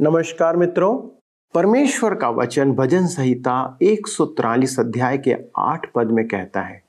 नमस्कार 0.00 0.56
मित्रों, 0.56 0.96
परमेश्वर 1.54 2.14
का 2.14 2.28
वचन 2.30 2.72
भजन 2.72 3.06
संहिता 3.06 3.78
एक 3.82 4.06
अध्याय 4.78 5.18
के 5.18 5.34
आठ 5.58 5.86
पद 5.94 6.10
में 6.10 6.28
कहता 6.28 6.60
है, 6.60 6.82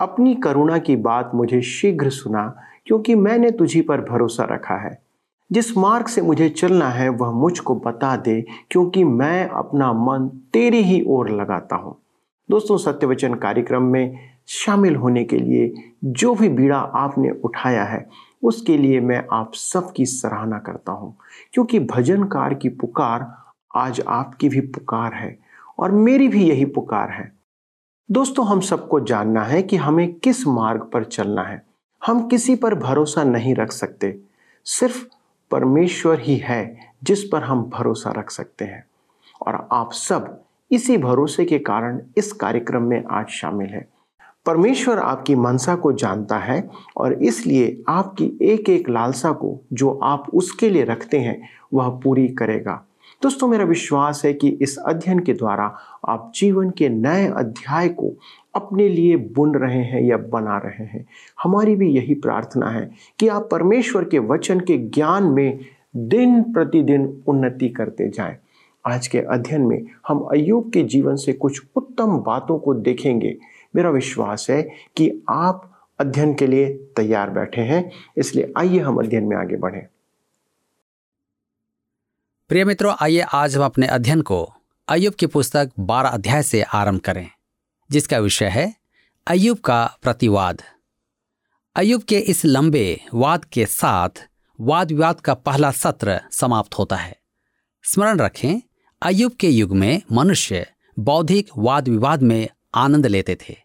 अपनी 0.00 0.34
करुणा 0.34 0.78
की 0.78 0.96
बात 0.96 1.30
मुझे 1.34 1.60
शीघ्र 1.62 2.10
सुना, 2.10 2.56
क्योंकि 2.86 3.14
मैंने 3.14 3.50
तुझी 3.50 3.80
पर 3.80 4.00
भरोसा 4.00 4.44
रखा 4.44 4.74
है। 4.74 5.02
जिस 5.52 5.76
मार्ग 5.76 6.06
से 6.06 6.22
मुझे 6.22 6.48
चलना 6.48 6.88
है, 6.88 7.08
वह 7.08 7.30
मुझको 7.30 7.74
बता 7.74 8.16
दे, 8.16 8.44
क्योंकि 8.70 9.04
मैं 9.04 9.48
अपना 9.48 9.92
मन 9.92 10.28
तेरी 10.52 10.82
ही 10.82 11.04
ओर 11.06 11.30
लगाता 11.30 11.76
हूँ। 11.76 11.96
दोस्तों, 12.50 12.76
सत्यवचन 12.76 13.34
कार्यक्रम 13.34 13.82
में 13.82 14.18
शामिल 14.46 14.96
होने 14.96 15.24
के 15.24 15.36
लिए 15.36 15.72
जो 16.04 16.34
भी 16.34 16.48
बीड़ा 16.48 16.78
आपने 16.78 17.30
उठाया 17.30 17.84
है 17.84 18.29
उसके 18.42 18.76
लिए 18.78 19.00
मैं 19.00 19.22
आप 19.32 19.54
सबकी 19.54 20.06
सराहना 20.06 20.58
करता 20.58 20.92
हूँ, 20.92 21.14
क्योंकि 21.52 21.78
भजनकार 21.80 22.54
की 22.54 22.68
पुकार 22.68 23.26
आज 23.76 24.00
आपकी 24.00 24.48
भी 24.48 24.60
पुकार 24.60 25.14
है 25.14 25.38
और 25.78 25.90
मेरी 25.90 26.28
भी 26.28 26.48
यही 26.48 26.64
पुकार 26.64 27.10
है। 27.10 27.30
दोस्तों, 28.08 28.46
हम 28.46 28.60
सबको 28.60 29.00
जानना 29.00 29.42
है 29.44 29.62
कि 29.62 29.76
हमें 29.76 30.12
किस 30.14 30.46
मार्ग 30.46 30.90
पर 30.92 31.04
चलना 31.04 31.42
है। 31.42 31.62
हम 32.02 32.26
किसी 32.28 32.54
पर 32.54 32.74
भरोसा 32.74 33.24
नहीं 33.24 33.54
रख 33.54 33.72
सकते, 33.72 34.18
सिर्फ़ 34.66 35.04
परमेश्वर 35.50 36.20
ही 36.20 36.36
है 36.36 36.92
जिस 37.04 37.24
पर 37.24 37.42
हम 37.42 37.62
भरोसा 37.64 38.10
रख 38.10 38.30
सकते 38.30 38.64
हैं। 38.64 38.84
और 39.46 39.68
आप 39.72 39.92
सब 39.92 40.38
इसी 40.70 40.96
भरोसे 40.98 41.44
के 41.44 41.58
कारण 41.58 42.00
इस 42.16 42.32
कार्यक्रम 42.32 42.82
में 42.82 43.04
आज 43.10 43.28
शामिल 43.28 43.68
है। 43.68 43.88
परमेश्वर 44.50 44.98
आपकी 44.98 45.34
मनसा 45.34 45.74
को 45.74 45.92
जानता 45.92 46.38
है 46.38 46.70
और 46.96 47.12
इसलिए 47.12 47.82
आपकी 47.88 48.38
एक 48.42 48.68
एक 48.68 48.88
लालसा 48.88 49.32
को 49.32 49.60
जो 49.72 49.90
आप 50.02 50.26
उसके 50.34 50.70
लिए 50.70 50.84
रखते 50.84 51.18
हैं, 51.18 51.48
वह 51.74 51.88
पूरी 51.88 52.28
करेगा। 52.28 52.86
दोस्तों, 53.22 53.48
मेरा 53.48 53.64
विश्वास 53.64 54.22
है 54.24 54.32
कि 54.32 54.48
इस 54.48 54.76
अध्ययन 54.76 55.18
के 55.18 55.32
द्वारा 55.32 55.76
आप 56.08 56.32
जीवन 56.34 56.70
के 56.70 56.88
नए 56.88 57.26
अध्याय 57.26 57.88
को 57.88 58.12
अपने 58.54 58.88
लिए 58.88 59.16
बुन 59.16 59.54
रहे 59.54 59.82
हैं 59.82 60.02
या 60.02 60.16
बना 60.16 60.58
रहे 60.58 60.84
हैं। 60.84 61.06
हमारी 61.42 61.76
भी 61.76 61.90
यही 61.90 62.14
प्रार्थना 62.14 62.70
है 62.70 62.90
कि 63.18 63.28
आप 63.28 63.48
परमेश्वर 63.50 64.04
के 64.04 64.18
वचन 64.18 64.60
के 64.60 64.78
ज्ञान 64.78 65.22
में 65.22 65.58
दिन 65.96 66.42
प्रतिदिन 66.42 67.22
उन्नति 67.26 67.68
करते 67.68 68.08
जाएँ। 68.08 68.36
आज 68.86 69.06
के 69.06 69.18
अध्ययन 69.18 69.62
में 69.62 69.86
हम 70.08 70.20
अयुब 70.20 70.70
के 70.72 70.82
जीवन 70.82 71.16
से 71.16 71.32
कुछ 71.32 71.62
उत्तम 71.76 72.06
बातों 72.06 72.58
को 72.58 72.74
देखेंगे। 72.74 73.38
मेरा 73.76 73.90
विश्वास 73.90 74.46
है 74.50 74.62
कि 74.96 75.10
आप 75.30 75.66
अध्ययन 76.00 76.34
के 76.34 76.46
लिए 76.46 76.68
तैयार 76.96 77.30
बैठे 77.30 77.60
हैं, 77.60 77.90
इसलिए 78.16 78.52
आइए 78.58 78.78
हम 78.78 78.98
अध्ययन 78.98 79.24
में 79.24 79.36
आगे 79.36 79.56
बढ़ें। 79.56 79.86
प्रिय 82.50 82.64
मित्रों, 82.64 82.94
आइए 83.00 83.20
आज 83.20 83.56
हम 83.56 83.64
अपने 83.64 83.86
अध्ययन 83.86 84.22
को 84.22 84.52
अयुब 84.88 85.14
की 85.14 85.26
पुस्तक 85.26 85.70
बारह 85.80 86.08
अध्याय 86.08 86.42
से 86.42 86.62
आरंभ 86.62 87.00
करें, 87.00 87.28
जिसका 87.90 88.18
विषय 88.18 88.48
है 88.48 88.74
अयुब 89.26 89.58
का 89.58 89.84
प्रतिवाद। 90.02 90.62
अयुब 91.76 92.02
के 92.02 92.18
इस 92.18 92.44
लंबे 92.44 93.00
वाद 93.14 93.44
के 93.44 93.66
साथ 93.66 94.28
वाद 94.58 94.92
विवाद 94.92 95.20
का 95.20 95.34
पहला 95.34 95.70
सत्र 95.70 96.20
समाप्त 96.32 96.74
होता 96.74 96.96
है। 96.96 97.16
स्मरण 97.84 98.18
रखें 98.18 98.60
अयुब 99.02 99.32
के 99.32 99.48
युग 99.48 99.76
में 99.76 100.02
मनुष्य 100.12 100.66
बौद्धिक 100.98 101.50
वाद 101.56 101.88
विवाद 101.88 102.22
में 102.22 102.48
आनंद 102.74 103.06
लेते 103.06 103.34
थे। 103.34 103.56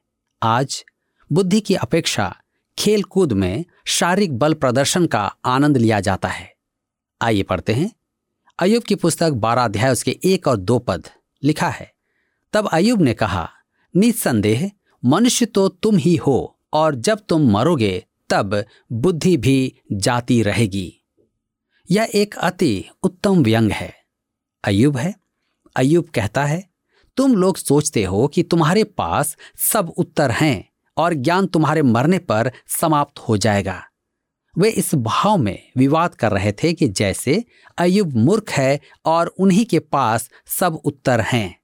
आज 0.44 0.86
बुद्धि 1.32 1.62
की 1.62 1.76
अपेक्षा 1.76 2.42
खेलकूद 2.80 3.34
में 3.34 3.66
शारीरिक 3.86 4.38
बल 4.38 4.54
प्रदर्शन 4.54 5.08
का 5.08 5.36
आनंद 5.46 5.78
लिया 5.78 6.00
जाता 6.00 6.28
है। 6.28 6.56
आइए 7.22 7.44
पढ़ते 7.44 7.74
हैं। 7.74 7.92
अयुब 8.60 8.84
की 8.84 8.96
पुस्तक 8.96 9.30
बारह 9.30 9.66
अध्याय, 9.66 9.92
उसके 9.92 10.20
एक 10.24 10.48
और 10.48 10.58
दो 10.58 10.80
पद 10.80 11.08
लिखा 11.44 11.70
है। 11.70 11.94
तब 12.54 12.70
अयुब 12.74 13.02
ने 13.02 13.14
कहा, 13.14 13.50
निसंदेह, 13.96 14.72
मनुष्य 15.06 15.46
तो 15.46 15.70
तुम 15.70 15.98
ही 15.98 16.16
हो, 16.16 16.60
और 16.74 16.96
जब 16.96 17.20
तुम 17.30 17.52
मरोगे, 17.52 18.06
तब 18.30 18.66
बुद्धि 18.92 19.38
भी 19.38 19.82
जाती 19.92 20.44
रहेगी। 20.44 21.04
यह 21.92 22.10
एक 22.16 22.36
अति 22.38 22.86
उत्तम 23.04 23.44
व्यंग 23.44 23.72
है। 23.72 23.94
अयुब 24.64 24.98
है। 24.98 25.16
अयुब 25.76 26.06
कहता 26.06 26.46
है 26.46 26.75
तुम 27.18 27.36
लोग 27.36 27.58
सोचते 27.58 28.04
हो 28.04 28.28
कि 28.28 28.44
तुम्हारे 28.44 28.84
पास 28.84 29.36
सब 29.64 29.94
उत्तर 29.98 30.32
हैं 30.32 30.70
और 30.98 31.14
ज्ञान 31.14 31.48
तुम्हारे 31.48 31.82
मरने 31.82 32.18
पर 32.20 32.52
समाप्त 32.72 33.20
हो 33.20 33.38
जाएगा। 33.38 33.82
वे 34.56 34.70
इस 34.70 34.94
भाव 34.96 35.38
में 35.38 35.72
विवाद 35.78 36.16
कर 36.16 36.32
रहे 36.32 36.52
थे 36.54 36.74
कि 36.74 36.88
जैसे 36.90 37.44
अयुब 37.78 38.16
मूर्ख 38.16 38.52
है 38.52 38.80
और 39.06 39.28
उन्हीं 39.28 39.66
के 39.66 39.80
पास 39.80 40.30
सब 40.50 40.76
उत्तर 40.76 41.22
हैं। 41.22 41.56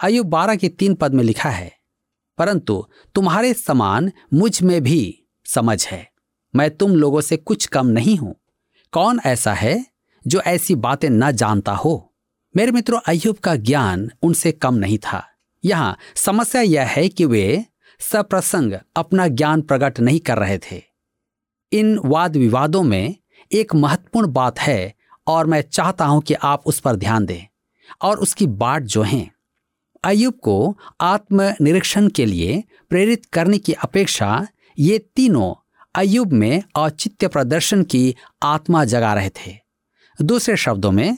अयुब 0.00 0.26
बारह 0.26 0.56
के 0.56 0.68
तीन 0.68 0.94
पद 0.94 1.14
में 1.14 1.22
लिखा 1.24 1.50
है, 1.50 1.70
परंतु 2.38 2.84
तुम्हारे 3.14 3.52
समान 3.54 4.10
मुझमें 4.34 4.80
भी 4.82 5.26
समझ 5.46 5.86
है। 5.86 6.08
मैं 6.54 6.70
तुम 6.70 6.94
लोगों 6.96 7.20
से 7.20 7.36
कुछ 7.36 7.66
कम 7.66 7.86
नहीं 7.86 8.16
हूँ। 8.16 8.34
कौन 8.92 9.20
ऐसा 9.26 9.52
है 9.54 9.84
जो 10.24 10.40
ऐसी 10.40 10.74
बातें 10.76 11.08
न 11.10 11.30
जानता 11.32 11.72
हो? 11.72 12.13
मेरे 12.56 12.72
मित्रों 12.72 12.98
अयुब 13.06 13.36
का 13.36 13.54
ज्ञान 13.56 14.10
उनसे 14.22 14.52
कम 14.52 14.74
नहीं 14.74 14.98
था। 14.98 15.22
यहाँ 15.64 15.96
समस्या 16.16 16.60
यह 16.62 16.86
है 16.86 17.08
कि 17.08 17.24
वे 17.24 17.64
सप्रसंग 18.00 18.72
अपना 18.96 19.26
ज्ञान 19.28 19.62
प्रकट 19.62 19.98
नहीं 20.00 20.20
कर 20.20 20.38
रहे 20.38 20.58
थे। 20.58 20.82
इन 21.72 21.98
वाद 22.04 22.36
विवादों 22.36 22.82
में 22.82 23.14
एक 23.52 23.74
महत्वपूर्ण 23.74 24.32
बात 24.32 24.58
है 24.58 24.94
और 25.26 25.46
मैं 25.46 25.60
चाहता 25.62 26.04
हूँ 26.04 26.20
कि 26.22 26.34
आप 26.34 26.62
उस 26.66 26.78
पर 26.80 26.96
ध्यान 26.96 27.26
दें 27.26 27.46
और 28.02 28.18
उसकी 28.18 28.46
बाट 28.46 28.82
जो 28.82 29.02
है 29.02 29.28
अयुब 30.04 30.34
को 30.34 30.76
आत्मनिरीक्षण 31.00 32.08
के 32.08 32.26
लिए 32.26 32.62
प्रेरित 32.90 33.26
करने 33.26 33.58
की 33.58 33.72
अपेक्षा 33.72 34.46
ये 34.78 34.98
तीनों 35.16 35.52
अयुब 35.94 36.32
में 36.32 36.62
औचित्य 36.76 37.28
प्रदर्शन 37.28 37.82
की 37.82 38.14
आत्मा 38.42 38.84
जगा 38.84 39.14
रहे 39.14 39.30
थे। 39.30 39.58
दूसरे 40.18 40.56
शब्दों 40.56 40.90
में 40.92 41.16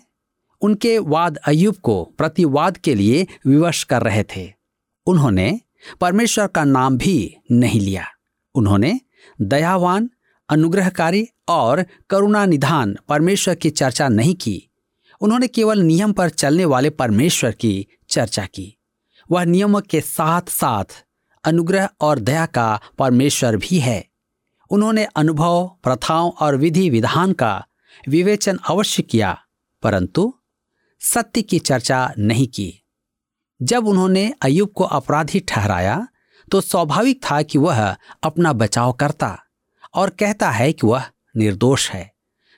उनके 0.60 0.98
वाद 0.98 1.36
अयुब 1.36 1.74
को 1.74 2.04
प्रतिवाद 2.18 2.76
के 2.76 2.94
लिए 2.94 3.26
विवश 3.46 3.84
कर 3.84 4.02
रहे 4.02 4.24
थे। 4.36 4.52
उन्होंने 5.06 5.60
परमेश्वर 6.00 6.46
का 6.46 6.64
नाम 6.64 6.98
भी 6.98 7.36
नहीं 7.52 7.80
लिया। 7.80 8.04
उन्होंने 8.54 9.00
दयावान, 9.40 10.10
अनुग्रहकारी 10.48 11.28
और 11.48 11.84
करुणा 12.10 12.44
निधान 12.46 12.96
परमेश्वर 13.08 13.54
की 13.54 13.70
चर्चा 13.70 14.08
नहीं 14.08 14.34
की। 14.34 14.68
उन्होंने 15.20 15.48
केवल 15.48 15.78
नियम 15.78 16.12
पर 16.12 16.28
चलने 16.28 16.64
वाले 16.64 16.90
परमेश्वर 16.90 17.52
की 17.52 17.86
चर्चा 18.08 18.46
की। 18.46 18.76
वह 19.30 19.44
नियमों 19.44 19.80
के 19.80 20.00
साथ 20.00 20.42
साथ 20.48 20.84
अनुग्रह 21.44 21.88
और 22.00 22.18
दया 22.18 22.46
का 22.46 22.80
परमेश्वर 22.98 23.56
भी 23.56 23.78
है। 23.78 24.06
उन्होंने 24.70 25.04
अनुभव, 25.04 25.76
प्रथाओं 25.82 26.30
और 26.30 26.56
विधि 26.56 26.90
विधान 26.90 27.32
का 27.32 27.66
विवेचन 28.08 28.58
अवश्य 28.68 29.02
किया, 29.02 29.38
परंतु 29.82 30.34
सत्य 31.00 31.42
की 31.42 31.58
चर्चा 31.58 32.12
नहीं 32.18 32.46
की। 32.46 32.82
जब 33.62 33.86
उन्होंने 33.86 34.34
अयुब 34.42 34.72
को 34.72 34.84
अपराधी 34.84 35.40
ठहराया 35.40 36.08
तो 36.50 36.60
स्वाभाविक 36.60 37.24
था 37.24 37.42
कि 37.42 37.58
वह 37.58 37.96
अपना 38.22 38.52
बचाव 38.52 38.92
करता 38.92 39.38
और 39.94 40.10
कहता 40.10 40.50
है 40.50 40.72
कि 40.72 40.86
वह 40.86 41.04
निर्दोष 41.36 41.90
है। 41.90 42.12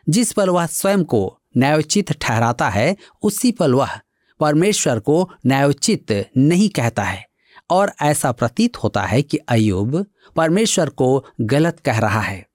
जिस 0.09 0.33
पर 0.33 0.51
वह 0.51 0.67
स्वयं 0.67 1.05
को 1.05 1.41
न्यायोचित 1.57 2.13
ठहराता 2.13 2.69
है, 2.69 2.97
उसी 3.23 3.53
पर 3.53 3.71
वह 3.71 4.01
परमेश्वर 4.41 5.01
को 5.01 5.31
न्यायोचित 5.47 6.31
नहीं 6.37 6.69
कहता 6.69 7.03
है 7.03 7.27
और 7.71 7.93
ऐसा 8.03 8.33
प्रतीत 8.33 8.77
होता 8.77 9.03
है 9.03 9.23
कि 9.23 9.37
अयुब 9.37 10.07
परमेश्वर 10.37 10.89
को 10.89 11.27
गलत 11.41 11.81
कह 11.81 11.99
रहा 11.99 12.21
है। 12.21 12.47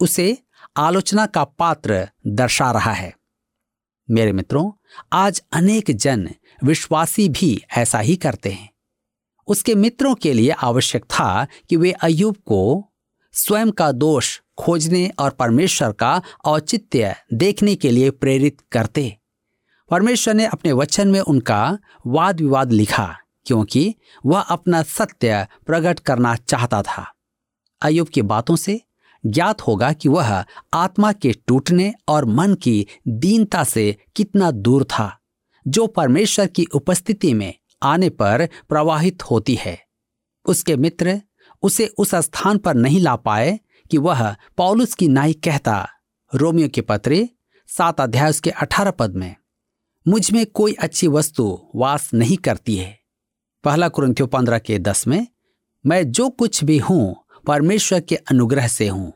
उसे 0.00 0.38
आलोचना 0.76 1.26
का 1.26 1.44
पात्र 1.44 2.08
दर्शा 2.26 2.72
रहा 2.72 2.92
है। 2.92 3.14
मेरे 4.10 4.32
मित्रों 4.32 4.72
आज 5.12 5.42
अनेक 5.52 5.90
जन 5.90 6.28
विश्वासी 6.64 7.28
भी 7.28 7.64
ऐसा 7.76 7.98
ही 7.98 8.16
करते 8.16 8.50
हैं। 8.50 8.70
उसके 9.46 9.74
मित्रों 9.74 10.14
के 10.14 10.32
लिए 10.32 10.50
आवश्यक 10.50 11.04
था 11.04 11.46
कि 11.68 11.76
वे 11.76 11.92
अयुब 11.92 12.36
को 12.36 12.92
स्वयं 13.32 13.70
का 13.70 13.92
दोष 13.92 14.40
खोजने 14.58 15.10
और 15.18 15.30
परमेश्वर 15.30 15.92
का 15.92 16.22
औचित्य 16.44 17.14
देखने 17.34 17.74
के 17.74 17.90
लिए 17.90 18.10
प्रेरित 18.10 18.60
करते। 18.72 19.16
परमेश्वर 19.90 20.34
ने 20.34 20.46
अपने 20.46 20.72
वचन 20.72 21.08
में 21.08 21.20
उनका 21.20 21.78
वाद 22.06 22.40
विवाद 22.40 22.72
लिखा, 22.72 23.16
क्योंकि 23.46 23.94
वह 24.26 24.40
अपना 24.40 24.82
सत्य 24.82 25.46
प्रकट 25.66 25.98
करना 25.98 26.36
चाहता 26.36 26.82
था। 26.82 27.14
अयुब 27.82 28.08
की 28.08 28.22
बातों 28.22 28.56
से 28.56 28.80
ज्ञात 29.24 29.60
होगा 29.60 29.92
कि 29.92 30.08
वह 30.08 30.44
आत्मा 30.74 31.12
के 31.12 31.32
टूटने 31.46 31.92
और 32.08 32.24
मन 32.24 32.54
की 32.54 32.86
दीनता 33.08 33.64
से 33.64 33.96
कितना 34.16 34.50
दूर 34.50 34.84
था, 34.84 35.16
जो 35.66 35.86
परमेश्वर 35.86 36.46
की 36.46 36.64
उपस्थिति 36.74 37.32
में 37.34 37.52
आने 37.82 38.08
पर 38.10 38.48
प्रवाहित 38.68 39.22
होती 39.22 39.54
है। 39.54 39.78
उसके 40.46 40.76
मित्र 40.76 41.20
उसे 41.62 41.86
उस 41.98 42.14
स्थान 42.14 42.58
पर 42.58 42.74
नहीं 42.74 43.00
ला 43.00 43.16
पाए 43.16 43.58
कि 43.90 43.98
वह 43.98 44.34
पौलुस 44.56 44.94
की 44.94 45.08
नाई 45.08 45.32
कहता, 45.34 45.88
रोमियो 46.32 46.68
के 46.68 46.80
पत्रे, 46.80 47.28
सात 47.68 48.00
अध्याय 48.00 48.30
उसके 48.30 48.50
अठारह 48.50 48.90
पद 48.90 49.16
में, 49.16 49.34
मुझमें 50.06 50.44
कोई 50.46 50.72
अच्छी 50.72 51.08
वस्तु 51.08 51.70
वास 51.76 52.10
नहीं 52.14 52.36
करती 52.36 52.76
है। 52.76 52.98
पहला 53.64 53.88
कुरंथियो 53.88 54.26
पंद्रह 54.26 54.58
के 54.58 54.78
दस 54.78 55.06
में, 55.06 55.26
मैं 55.84 56.10
जो 56.10 56.28
कुछ 56.30 56.62
भी 56.64 56.78
हूँ 56.78 57.16
परमेश्वर 57.46 58.00
के 58.00 58.16
अनुग्रह 58.16 58.68
से 58.68 58.88
हूँ। 58.88 59.12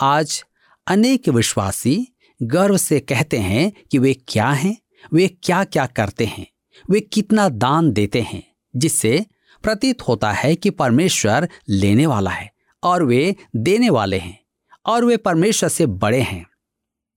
आज 0.00 0.44
अनेक 0.86 1.28
विश्वासी 1.28 2.08
गर्व 2.42 2.76
से 2.76 3.00
कहते 3.00 3.38
हैं 3.38 3.72
कि 3.90 3.98
वे 3.98 4.14
क्या 4.14 4.50
हैं, 4.50 4.76
वे 5.12 5.28
क्या 5.28 5.64
क्या 5.64 5.86
करते 5.86 6.24
हैं, 6.24 6.46
वे 6.90 7.00
कितना 7.00 7.48
दान 7.48 7.92
देते 7.92 8.20
हैं, 8.20 8.42
जिससे 8.76 9.26
प्रतीत 9.62 10.02
होता 10.02 10.32
है 10.32 10.56
कि 10.56 10.70
परमेश्वर 10.70 11.48
लेने 11.68 12.06
वाला 12.06 12.30
है 12.30 12.50
और 12.82 13.02
वे 13.02 13.36
देने 13.56 13.90
वाले 13.90 14.18
हैं 14.18 14.38
और 14.86 15.04
वे 15.04 15.16
परमेश्वर 15.16 15.68
से 15.68 15.86
बड़े 15.86 16.20
हैं। 16.20 16.46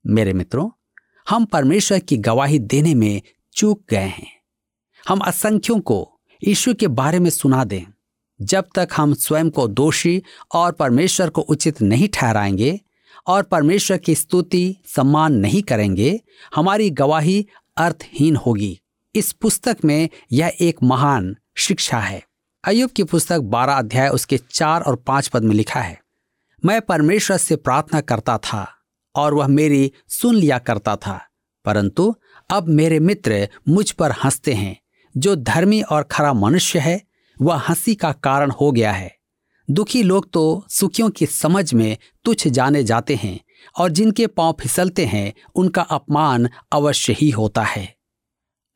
मेरे 0.08 0.34
मित्रों, 0.34 0.70
हम 1.30 1.46
परमेश्वर 1.46 2.00
की 2.00 2.18
गवाही 2.18 2.60
देने 2.60 2.96
में 2.96 3.22
चूक 3.56 3.84
गए 3.90 4.08
हैं। 4.08 4.32
हम 5.10 5.20
असंख्यों 5.20 5.80
को 5.80 6.20
ईश्वर 6.44 6.74
के 6.74 6.88
बारे 6.88 7.20
में 7.20 7.30
सुना 7.30 7.64
दें। 7.64 7.86
जब 8.42 8.66
तक 8.76 8.88
हम 8.98 9.14
स्वयं 9.14 9.50
को 9.50 9.68
दोषी 9.68 10.22
और 10.54 10.72
परमेश्वर 10.72 11.30
को 11.30 11.42
उचित 11.42 11.82
नहीं 11.82 12.10
ठहराएँगे 12.14 12.80
और 13.28 13.44
परमेश्वर 13.44 13.98
की 13.98 14.16
स्तुति 14.16 14.76
सम्मान 14.86 15.34
नहीं 15.34 15.62
करेंगे, 15.62 16.20
हमारी 16.56 16.90
गवाही 16.90 17.48
अर्थहीन 17.78 18.36
होगी। 18.36 18.80
इस 19.16 19.32
पुस्तक 19.32 19.78
में 19.86 20.10
यह 20.32 20.54
एक 20.62 20.84
महान 20.84 21.36
शिक्षा 21.58 22.00
है। 22.00 22.24
अयुब 22.64 22.92
की 22.92 23.04
पुस्तक 23.04 23.40
बारह 23.40 23.74
अध्याय 23.74 24.10
उसके 24.10 24.40
चार 24.52 24.82
और 24.82 24.96
पाँच 24.96 25.28
पद 25.28 25.44
में 25.44 25.56
लिखा 25.56 25.80
है, 25.80 26.00
मैं 26.66 26.82
परमेश्वर 26.82 27.38
से 27.38 27.56
प्रार्थना 27.56 28.02
करता 28.02 28.38
था 28.38 28.68
और 29.16 29.34
वह 29.34 29.48
मेरी 29.48 29.92
सुन 30.08 30.36
लिया 30.36 30.58
करता 30.58 30.96
था, 30.96 31.20
परंतु 31.66 32.16
अब 32.50 32.68
मेरे 32.68 33.00
मित्र 33.00 33.48
मुझ 33.68 33.92
पर 33.92 34.12
हँसते 34.12 34.54
हैं, 34.54 34.78
जो 35.18 35.36
धर्मी 35.36 35.82
और 35.82 36.04
खरा 36.04 36.34
मनुष्य 36.34 36.80
है 36.80 37.02
वह 37.40 37.62
हँसी 37.70 37.96
का 37.96 38.12
कारण 38.14 38.52
हो 38.52 38.72
गया 38.72 38.92
है। 38.92 39.16
दुखी 39.68 40.02
लोग 40.04 40.30
तो 40.32 40.66
सुखियों 40.70 41.10
की 41.10 41.26
समझ 41.26 41.74
में 41.74 41.98
तुच्छ 42.26 42.48
जाने 42.48 42.84
जाते 42.84 43.16
हैं 43.16 43.40
और 43.76 43.92
जिनके 43.92 44.28
पाँव 44.28 44.56
फिसलते 44.62 45.06
हैं, 45.06 45.34
उनका 45.56 45.82
अपमान 45.82 46.50
अवश्य 46.72 47.14
ही 47.14 47.30
होता 47.30 47.64
है। 47.64 47.96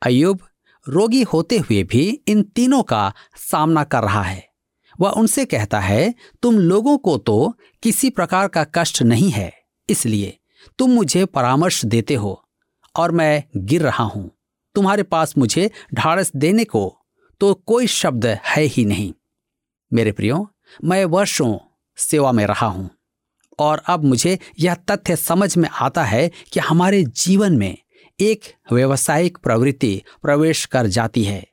अयुब 0.02 0.40
रोगी 0.86 1.22
होते 1.22 1.58
हुए 1.58 1.82
भी 1.82 2.08
इन 2.28 2.42
तीनों 2.44 2.82
का 2.82 3.12
सामना 3.40 3.84
कर 3.84 4.02
रहा 4.02 4.22
है। 4.22 4.46
वह 4.98 5.10
उनसे 5.10 5.44
कहता 5.44 5.80
है, 5.80 6.14
तुम 6.42 6.58
लोगों 6.58 6.96
को 6.98 7.16
तो 7.18 7.54
किसी 7.82 8.10
प्रकार 8.10 8.48
का 8.48 8.64
कष्ट 8.74 9.02
नहीं 9.02 9.30
है, 9.30 9.52
इसलिए 9.88 10.38
तुम 10.78 10.90
मुझे 10.90 11.24
परामर्श 11.24 11.84
देते 11.84 12.14
हो 12.14 12.42
और 12.94 13.10
मैं 13.10 13.44
गिर 13.56 13.82
रहा 13.82 14.04
हूँ। 14.04 14.30
तुम्हारे 14.74 15.02
पास 15.02 15.36
मुझे 15.38 15.70
ढाड़स 15.94 16.32
देने 16.36 16.64
को 16.64 17.01
तो 17.42 17.54
कोई 17.54 17.86
शब्द 17.86 18.26
है 18.26 18.62
ही 18.62 18.84
नहीं। 18.84 19.12
मेरे 19.92 20.12
प्रियो, 20.12 20.54
मैं 20.84 21.04
वर्षों 21.04 21.58
सेवा 21.96 22.32
में 22.32 22.46
रहा 22.46 22.66
हूँ 22.66 22.90
और 23.58 23.82
अब 23.86 24.04
मुझे 24.04 24.38
यह 24.60 24.74
तथ्य 24.74 25.16
समझ 25.16 25.56
में 25.56 25.68
आता 25.68 26.04
है 26.04 26.30
कि 26.52 26.60
हमारे 26.60 27.04
जीवन 27.04 27.56
में 27.56 27.78
एक 28.20 28.40
व्यवसायिक 28.72 29.38
प्रवृत्ति 29.38 30.02
प्रवेश 30.22 30.64
कर 30.64 30.86
जाती 30.86 31.24
है। 31.24 31.46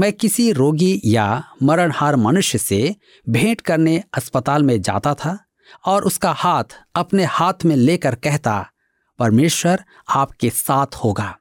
मैं 0.00 0.12
किसी 0.12 0.52
रोगी 0.52 1.00
या 1.04 1.44
मरणहार 1.62 2.16
मनुष्य 2.16 2.58
से 2.58 2.96
भेंट 3.28 3.60
करने 3.60 4.04
अस्पताल 4.14 4.62
में 4.62 4.82
जाता 4.82 5.14
था 5.14 5.38
और 5.86 6.04
उसका 6.04 6.32
हाथ 6.32 6.64
अपने 6.94 7.24
हाथ 7.24 7.64
में 7.64 7.76
लेकर 7.76 8.14
कहता, 8.14 8.70
परमेश्वर 9.18 9.84
आपके 10.08 10.50
साथ 10.50 10.86
होगा। 10.86 11.38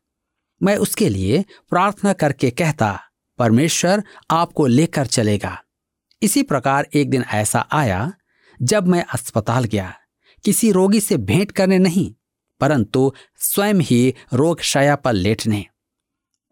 मैं 0.63 0.77
उसके 0.77 1.09
लिए 1.09 1.45
प्रार्थना 1.69 2.13
करके 2.13 2.51
कहता 2.51 2.99
परमेश्वर 3.41 4.03
आपको 4.31 4.65
लेकर 4.67 5.05
चलेगा। 5.05 5.57
इसी 6.21 6.43
प्रकार 6.43 6.88
एक 6.93 7.09
दिन 7.09 7.23
ऐसा 7.33 7.67
आया, 7.71 8.11
जब 8.59 8.88
मैं 8.88 9.03
अस्पताल 9.13 9.63
गया, 9.63 9.93
किसी 10.45 10.71
रोगी 10.71 10.99
से 10.99 11.17
भेंट 11.17 11.51
करने 11.51 11.79
नहीं, 11.79 12.13
परंतु 12.61 13.11
स्वयं 13.39 13.79
ही 13.81 14.13
रोग 14.33 14.61
शया 14.61 14.95
पर 14.95 15.13
लेटने। 15.13 15.65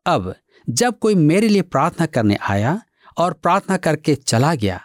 अब 0.06 0.34
जब 0.70 1.00
कोई 1.00 1.16
मेरे 1.16 1.48
लिए 1.48 1.62
प्रार्थना 1.62 2.06
करने 2.06 2.38
आया 2.50 2.82
और 3.18 3.34
प्रार्थना 3.34 3.78
करके 3.78 4.16
चला 4.16 4.56
गया, 4.56 4.82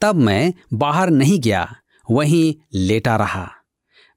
तब 0.00 0.14
मैं 0.16 0.52
बाहर 0.72 1.10
नहीं 1.10 1.40
गया, 1.40 1.76
वहीं 2.10 2.54
लेटा 2.74 3.16
रहा। 3.16 3.48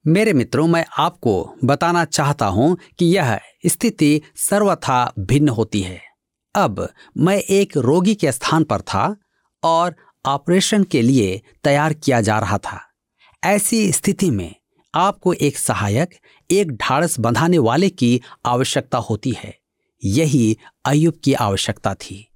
मेरे 0.05 0.33
मित्रों, 0.33 0.67
मैं 0.67 0.85
आपको 0.97 1.55
बताना 1.63 2.05
चाहता 2.05 2.45
हूँ 2.45 2.77
कि 2.99 3.05
यह 3.05 3.39
स्थिति 3.65 4.21
सर्वथा 4.35 5.13
भिन्न 5.19 5.49
होती 5.49 5.81
है। 5.81 6.14
अब 6.55 6.89
मैं 7.17 7.37
एक 7.37 7.77
रोगी 7.77 8.15
के 8.15 8.31
स्थान 8.31 8.63
पर 8.63 8.81
था 8.81 9.17
और 9.63 9.95
ऑपरेशन 10.25 10.83
के 10.83 11.01
लिए 11.01 11.41
तैयार 11.63 11.93
किया 11.93 12.21
जा 12.21 12.39
रहा 12.39 12.57
था। 12.57 12.91
ऐसी 13.43 13.91
स्थिति 13.91 14.31
में 14.31 14.55
आपको 14.95 15.33
एक 15.33 15.57
सहायक, 15.57 16.09
एक 16.51 16.71
ढाड़स 16.71 17.19
बंधाने 17.19 17.57
वाले 17.57 17.89
की 17.89 18.21
आवश्यकता 18.45 18.97
होती 18.97 19.33
है। 19.37 19.57
यही 20.03 20.57
अयुब 20.85 21.13
की 21.23 21.33
आवश्यकता 21.33 21.93
थी। 21.93 22.31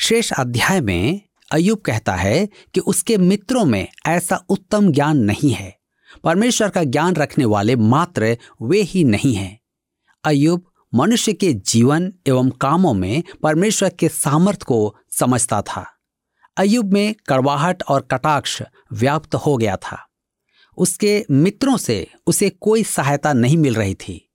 शेष 0.00 0.32
अध्याय 0.32 0.80
में 0.80 1.20
अयुब 1.52 1.78
कहता 1.78 2.14
है 2.14 2.46
कि 2.46 2.80
उसके 2.80 3.18
मित्रों 3.18 3.64
में 3.64 3.88
ऐसा 4.06 4.44
उत्तम 4.48 4.92
ज्ञान 4.92 5.16
नहीं 5.16 5.50
है। 5.50 5.78
परमेश्वर 6.24 6.68
का 6.68 6.84
ज्ञान 6.84 7.14
रखने 7.14 7.44
वाले 7.44 7.76
मात्र 7.76 8.38
वे 8.62 8.80
ही 8.82 9.04
नहीं 9.04 9.34
हैं। 9.34 9.60
अयुब 10.24 10.71
मनुष्य 10.94 11.32
के 11.32 11.52
जीवन 11.52 12.12
एवं 12.26 12.50
कामों 12.50 12.94
में 12.94 13.22
परमेश्वर 13.42 13.88
के 13.88 14.08
सामर्थ्य 14.08 14.64
को 14.64 14.96
समझता 15.10 15.62
था। 15.62 15.86
अयुब 16.56 16.92
में 16.92 17.14
कड़वाहट 17.28 17.82
और 17.82 18.00
कटाक्ष 18.00 18.62
व्याप्त 18.92 19.34
हो 19.34 19.56
गया 19.56 19.76
था। 19.76 20.08
उसके 20.76 21.24
मित्रों 21.30 21.76
से 21.76 22.10
उसे 22.26 22.50
कोई 22.50 22.82
सहायता 22.82 23.32
नहीं 23.32 23.56
मिल 23.56 23.74
रही 23.74 23.94
थी। 23.94 24.32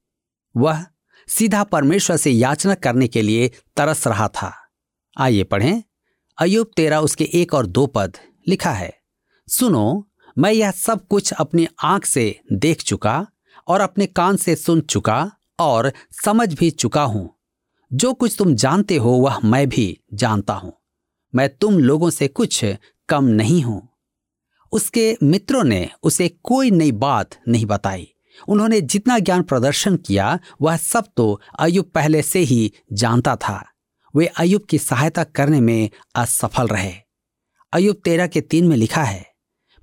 वह 0.58 0.86
सीधा 1.28 1.64
परमेश्वर 1.64 2.18
से 2.18 2.32
याचना 2.32 2.74
करने 2.74 3.08
के 3.08 3.22
लिए 3.22 3.48
तरस 3.48 4.08
रहा 4.08 4.28
था। 4.28 4.54
आइए 5.18 5.44
पढ़ें। 5.44 5.84
अयुब 6.38 6.72
तेरा 6.76 7.02
उसके 7.02 7.24
एक 7.34 7.54
और 7.54 7.66
दो 7.66 7.88
पद 7.88 8.18
लिखा 8.48 8.72
है, 8.72 9.00
सुनो, 9.48 10.10
मैं 10.38 10.52
यह 10.52 10.72
सब 10.72 11.08
कुछ 11.08 11.34
अपनी 11.34 11.68
आँख 11.84 12.06
से 12.06 12.40
देख 12.54 12.82
चुका 12.82 13.28
और 13.68 13.82
अपने 13.82 14.06
कान 14.06 14.36
से 14.36 14.56
सुन 14.56 14.82
चुका 14.82 15.32
और 15.60 15.92
समझ 16.26 16.54
भी 16.54 16.70
चुका 16.70 17.04
हूँ। 17.04 17.30
जो 17.94 18.14
कुछ 18.14 18.36
तुम 18.38 18.54
जानते 18.56 18.96
हो, 18.96 19.12
वह 19.12 19.40
मैं 19.46 19.68
भी 19.70 20.00
जानता 20.14 20.54
हूँ। 20.54 20.74
मैं 21.36 21.50
तुम 21.58 21.80
लोगों 21.80 22.10
से 22.10 22.28
कुछ 22.28 22.66
कम 23.10 23.26
नहीं 23.26 23.62
हूँ। 23.62 23.88
उसके 24.72 25.16
मित्रों 25.24 25.64
ने 25.64 25.90
उसे 26.04 26.28
कोई 26.44 26.72
नई 26.72 26.92
बात 26.92 27.30
नहीं 27.48 27.66
बताई। 27.66 28.08
उन्होंने 28.48 28.82
जितना 28.82 29.18
ज्ञान 29.20 29.42
प्रदर्शन 29.42 29.96
किया, 29.98 30.40
वह 30.62 30.78
सब 30.78 31.06
तो 31.18 31.42
अयुब 31.60 31.86
पहले 31.86 32.22
से 32.22 32.40
ही 32.40 32.72
जानता 32.94 33.36
था। 33.36 33.64
वे 34.16 34.26
अयुब 34.26 34.66
की 34.70 34.78
सहायता 34.78 35.24
करने 35.24 35.60
में 35.62 35.90
असफल 36.16 36.68
रहे। 36.68 36.94
अयुब 37.74 37.96
तेरह 37.96 38.28
के 38.28 38.42
तीन 38.42 38.68
में 38.68 38.76
लिखा 38.78 39.04
है, 39.04 39.26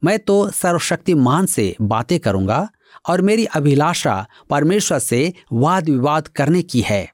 मैं 0.03 0.19
तो 0.19 0.51
सर्वशक्तिमान 0.51 1.47
से 1.47 1.75
बातें 1.81 2.19
करूँगा 2.21 2.69
और 3.09 3.21
मेरी 3.21 3.45
अभिलाषा 3.45 4.27
परमेश्वर 4.51 4.99
से 4.99 5.33
वाद 5.53 5.89
विवाद 5.89 6.29
करने 6.29 6.63
की 6.63 6.81
है। 6.81 7.13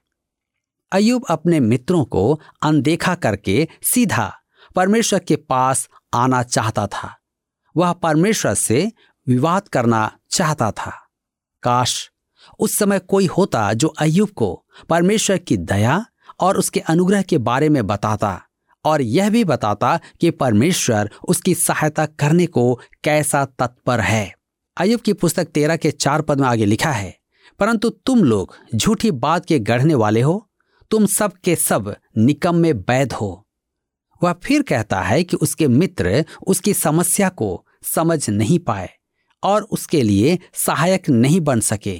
अयुब 0.91 1.25
अपने 1.29 1.59
मित्रों 1.59 2.05
को 2.05 2.39
अनदेखा 2.61 3.15
करके 3.15 3.67
सीधा 3.83 4.33
परमेश्वर 4.75 5.19
के 5.19 5.35
पास 5.35 5.89
आना 6.13 6.43
चाहता 6.43 6.87
था। 6.87 7.17
वह 7.77 7.93
परमेश्वर 7.93 8.53
से 8.53 8.91
विवाद 9.27 9.67
करना 9.67 10.11
चाहता 10.29 10.71
था। 10.71 11.07
काश 11.63 12.11
उस 12.59 12.77
समय 12.77 12.99
कोई 12.99 13.25
होता 13.25 13.73
जो 13.73 13.87
अयुब 13.87 14.29
को 14.29 14.65
परमेश्वर 14.89 15.37
की 15.37 15.57
दया 15.57 16.05
और 16.39 16.57
उसके 16.57 16.79
अनुग्रह 16.79 17.21
के 17.21 17.37
बारे 17.37 17.69
में 17.69 17.87
बताता 17.87 18.41
और 18.85 19.01
यह 19.01 19.29
भी 19.29 19.43
बताता 19.43 19.99
कि 20.21 20.31
परमेश्वर 20.31 21.09
उसकी 21.27 21.55
सहायता 21.55 22.05
करने 22.05 22.45
को 22.45 22.79
कैसा 23.03 23.45
तत्पर 23.45 23.99
है। 23.99 24.35
अयुब 24.77 25.01
की 25.01 25.13
पुस्तक 25.13 25.45
तेरह 25.45 25.75
के 25.75 25.91
चार 25.91 26.21
पद 26.21 26.39
में 26.39 26.47
आगे 26.47 26.65
लिखा 26.65 26.91
है, 26.91 27.13
परंतु 27.59 27.89
तुम 27.89 28.23
लोग 28.23 28.55
झूठी 28.75 29.11
बात 29.11 29.45
के 29.45 29.57
गढ़ने 29.59 29.93
वाले 29.93 30.21
हो, 30.21 30.49
तुम 30.91 31.05
सब 31.05 31.33
के 31.33 31.55
सब 31.55 31.95
निकम 32.17 32.55
में 32.55 32.71
वैध 32.71 33.13
हो। 33.13 33.47
वह 34.21 34.33
फिर 34.33 34.61
कहता 34.61 35.01
है 35.01 35.23
कि 35.23 35.37
उसके 35.37 35.67
मित्र 35.67 36.23
उसकी 36.47 36.73
समस्या 36.73 37.29
को 37.29 37.65
समझ 37.83 38.29
नहीं 38.29 38.59
पाए 38.59 38.89
और 39.43 39.61
उसके 39.63 40.01
लिए 40.01 40.37
सहायक 40.53 41.09
नहीं 41.09 41.39
बन 41.41 41.59
सके। 41.59 41.99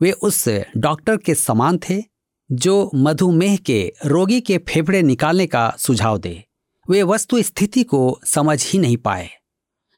वे 0.00 0.12
उस 0.12 0.48
डॉक्टर 0.76 1.16
के 1.16 1.34
समान 1.34 1.78
थे 1.88 2.02
जो 2.50 2.90
मधुमेह 2.94 3.56
के 3.56 3.80
रोगी 4.06 4.40
के 4.40 4.58
फेफड़े 4.58 5.02
निकालने 5.02 5.46
का 5.46 5.72
सुझाव 5.78 6.18
दे। 6.18 6.44
वे 6.88 7.02
वस्तु 7.02 7.42
स्थिति 7.42 7.84
को 7.84 8.20
समझ 8.24 8.64
ही 8.66 8.78
नहीं 8.78 8.96
पाए। 8.96 9.28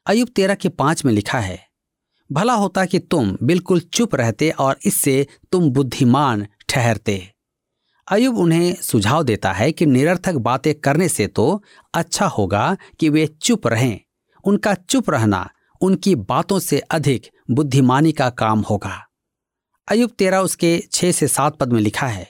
अयुब 0.05 0.29
तेरह 0.29 0.55
के 0.55 0.69
पाँच 0.69 1.05
में 1.05 1.13
लिखा 1.13 1.39
है 1.39 1.70
भला 2.31 2.53
होता 2.53 2.85
कि 2.85 2.99
तुम 3.01 3.35
बिल्कुल 3.43 3.79
चुप 3.93 4.15
रहते 4.15 4.49
और 4.49 4.77
इससे 4.85 5.25
तुम 5.51 5.69
बुद्धिमान 5.69 6.45
ठहरते। 6.69 7.21
अयुब 8.07 8.37
उन्हें 8.37 8.73
सुझाव 8.73 9.23
देता 9.23 9.51
है 9.51 9.71
कि 9.71 9.85
निरर्थक 9.85 10.35
बातें 10.35 10.73
करने 10.75 11.07
से 11.09 11.27
तो 11.27 11.63
अच्छा 11.93 12.25
होगा 12.27 12.75
कि 12.99 13.09
वे 13.09 13.25
चुप 13.41 13.67
रहें। 13.67 13.99
उनका 14.43 14.73
चुप 14.73 15.09
रहना 15.09 15.49
उनकी 15.81 16.15
बातों 16.15 16.59
से 16.59 16.79
अधिक 16.91 17.27
बुद्धिमानी 17.51 18.11
का 18.11 18.29
काम 18.29 18.59
होगा। 18.61 18.97
अयुब 19.87 20.09
तेरा 20.09 20.41
उसके 20.41 20.77
छह 20.91 21.11
से 21.11 21.27
सात 21.27 21.57
पद 21.57 21.73
में 21.73 21.81
लिखा 21.81 22.07
है, 22.07 22.27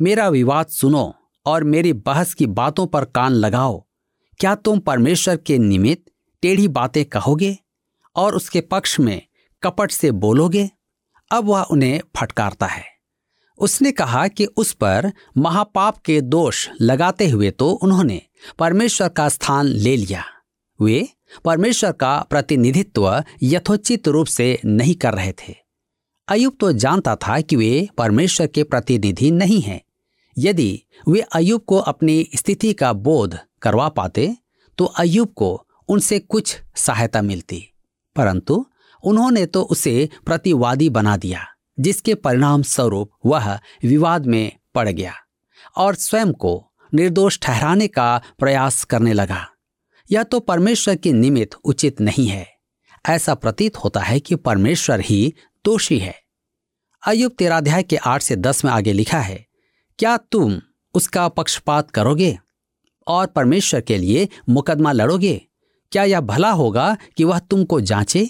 मेरा 0.00 0.28
विवाद 0.28 0.66
सुनो 0.66 1.14
और 1.46 1.64
मेरी 1.64 1.92
बहस 1.92 2.34
की 2.34 2.46
बातों 2.48 2.86
पर 2.86 3.04
कान 3.04 3.32
लगाओ। 3.34 3.80
क्या 4.40 4.54
तुम 4.54 4.78
परमेश्वर 4.80 5.36
के 5.36 5.58
निमित्त 5.58 6.10
टेढ़ी 6.42 6.68
बातें 6.70 7.04
कहोगे? 7.04 7.56
और 8.18 8.34
उसके 8.34 8.60
पक्ष 8.60 8.98
में 9.00 9.20
कपट 9.62 9.90
से 9.90 10.10
बोलोगे, 10.12 10.68
अब 11.30 11.44
वह 11.44 11.62
उन्हें 11.62 12.00
फटकारता 12.16 12.66
है। 12.66 12.84
उसने 13.58 13.90
कहा 13.92 14.26
कि 14.28 14.44
उस 14.46 14.72
पर 14.72 15.10
महापाप 15.36 15.96
के 15.98 16.20
दोष 16.20 16.68
लगाते 16.80 17.28
हुए 17.28 17.50
तो 17.50 17.70
उन्होंने 17.72 18.20
परमेश्वर 18.58 19.08
का 19.08 19.28
स्थान 19.28 19.66
ले 19.66 19.96
लिया। 19.96 20.24
वे 20.80 21.08
परमेश्वर 21.44 21.92
का 21.92 22.18
प्रतिनिधित्व 22.30 23.24
यथोचित 23.42 24.08
रूप 24.08 24.26
से 24.26 24.58
नहीं 24.64 24.94
कर 24.94 25.14
रहे 25.14 25.32
थे। 25.32 25.54
अयुब 26.28 26.56
तो 26.60 26.72
जानता 26.72 27.14
था 27.16 27.40
कि 27.40 27.56
वे 27.56 27.88
परमेश्वर 27.98 28.46
के 28.46 28.62
प्रतिनिधि 28.64 29.30
नहीं 29.30 29.60
हैं। 29.60 29.80
यदि 30.36 30.82
वे 31.08 31.20
अयुब 31.20 31.64
को 31.64 31.78
अपनी 31.78 32.28
स्थिति 32.34 32.72
का 32.72 32.92
बोध 32.92 33.38
करवा 33.62 33.88
पाते 33.88 34.36
तो 34.78 34.84
अयुब 34.84 35.32
को 35.32 35.50
उनसे 35.88 36.18
कुछ 36.18 36.56
सहायता 36.76 37.22
मिलती। 37.22 37.64
परंतु 38.18 38.64
उन्होंने 39.04 39.46
तो 39.46 39.62
उसे 39.62 40.08
प्रतिवादी 40.26 40.88
बना 40.90 41.16
दिया, 41.16 41.46
जिसके 41.80 42.14
परिणाम 42.14 42.62
स्वरूप 42.62 43.10
वह 43.26 43.54
विवाद 43.84 44.26
में 44.26 44.52
पड़ 44.74 44.88
गया 44.88 45.14
और 45.76 45.94
स्वयं 45.94 46.32
को 46.32 46.72
निर्दोष 46.92 47.38
ठहराने 47.42 47.86
का 47.88 48.20
प्रयास 48.38 48.84
करने 48.84 49.12
लगा। 49.12 49.46
यह 50.10 50.22
तो 50.22 50.40
परमेश्वर 50.40 50.96
के 50.96 51.12
निमित्त 51.12 51.56
उचित 51.64 52.00
नहीं 52.00 52.26
है। 52.26 52.46
ऐसा 53.04 53.34
प्रतीत 53.34 53.76
होता 53.76 54.00
है 54.00 54.20
कि 54.20 54.36
परमेश्वर 54.36 55.00
ही 55.00 55.34
दोषी 55.64 55.98
है। 55.98 56.14
अयुब 57.02 57.32
तेराध्याय 57.32 57.82
के 57.82 57.96
आठ 57.96 58.22
से 58.22 58.36
दस 58.36 58.64
में 58.64 58.72
आगे 58.72 58.92
लिखा 58.92 59.20
है, 59.20 59.44
क्या 59.98 60.16
तुम 60.16 60.60
उसका 60.94 61.28
पक्षपात 61.28 61.90
करोगे 61.90 62.38
और 63.06 63.26
परमेश्वर 63.26 63.80
के 63.80 63.98
लिए 63.98 64.28
मुकदमा 64.48 64.92
लड़ोगे? 64.92 65.47
क्या 65.92 66.02
यह 66.04 66.20
भला 66.20 66.50
होगा 66.50 66.96
कि 67.16 67.24
वह 67.24 67.38
तुमको 67.40 67.80
जांचे? 67.80 68.28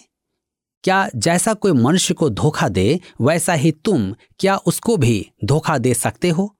क्या 0.85 1.09
जैसा 1.17 1.55
कोई 1.55 1.73
मनुष्य 1.73 2.15
को 2.15 2.29
धोखा 2.31 2.69
दे, 2.69 3.01
वैसा 3.21 3.53
ही 3.53 3.71
तुम 3.85 4.15
क्या 4.41 4.57
उसको 4.57 4.97
भी 4.97 5.31
धोखा 5.45 5.79
दे 5.79 5.95
सकते 5.95 6.29
हो? 6.29 6.55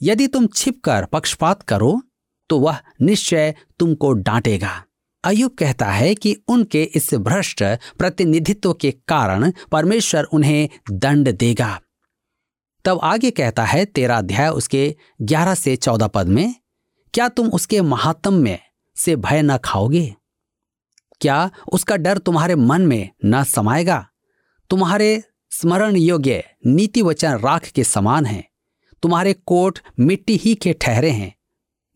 यदि 0.00 0.26
तुम 0.26 0.46
छिपकर 0.46 1.04
पक्षपात 1.04 1.62
करो 1.62 2.00
तो 2.50 2.58
वह 2.58 2.78
निश्चय 3.02 3.54
तुमको 3.78 4.12
डांटेगा। 4.12 4.70
अयुब 5.24 5.54
कहता 5.58 5.86
है 5.86 6.14
कि 6.14 6.34
उनके 6.48 6.82
इस 6.84 7.12
भ्रष्ट 7.14 7.62
प्रतिनिधित्व 7.98 8.72
के 8.72 8.90
कारण 9.08 9.52
परमेश्वर 9.72 10.24
उन्हें 10.24 10.68
दंड 10.90 11.28
देगा। 11.30 11.78
तब 12.84 13.00
आगे 13.02 13.30
कहता 13.30 13.64
है 13.64 13.84
तेरा 13.84 14.18
अध्याय 14.18 14.48
उसके 14.48 14.94
ग्यारह 15.22 15.54
से 15.54 15.76
चौदह 15.76 16.06
पद 16.06 16.28
में, 16.28 16.54
क्या 17.14 17.28
तुम 17.28 17.48
उसके 17.48 17.80
महात्म 17.82 18.34
में 18.34 18.58
से 18.96 19.16
भय 19.16 19.42
न 19.42 19.56
खाओगे? 19.56 20.14
क्या 21.20 21.50
उसका 21.72 21.96
डर 21.96 22.18
तुम्हारे 22.18 22.54
मन 22.54 22.82
में 22.82 23.10
न 23.24 23.44
समाएगा? 23.44 24.08
तुम्हारे 24.70 25.22
स्मरण 25.50 25.96
योग्य 25.96 26.44
नीति 26.66 27.02
वचन 27.02 27.38
राख 27.38 27.66
के 27.66 27.84
समान 27.84 28.26
हैं। 28.26 28.48
तुम्हारे 29.02 29.32
कोट 29.32 29.78
मिट्टी 30.00 30.36
ही 30.36 30.54
के 30.54 30.72
ठहरे 30.72 31.10
हैं। 31.10 31.34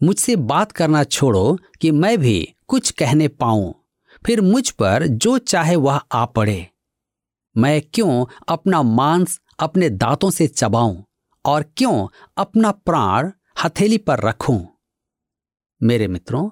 मुझसे 0.02 0.36
बात 0.36 0.72
करना 0.72 1.04
छोड़ो 1.04 1.58
कि 1.80 1.90
मैं 1.90 2.18
भी 2.18 2.54
कुछ 2.68 2.90
कहने 2.90 3.28
पाऊँ। 3.28 3.74
फिर 4.26 4.40
मुझ 4.40 4.70
पर 4.70 5.06
जो 5.06 5.38
चाहे 5.38 5.76
वह 5.76 6.00
आ 6.12 6.24
पड़े। 6.24 6.68
मैं 7.56 7.82
क्यों 7.94 8.26
अपना 8.48 8.82
मांस 8.82 9.40
अपने 9.58 9.90
दांतों 9.90 10.30
से 10.30 10.46
चबाऊं 10.46 11.02
और 11.44 11.62
क्यों 11.62 12.08
अपना 12.36 12.70
प्राण 12.70 13.30
हथेली 13.64 13.98
पर 13.98 14.20
रखूँ? 14.20 14.68
मेरे 15.82 16.08
मित्रों 16.08 16.50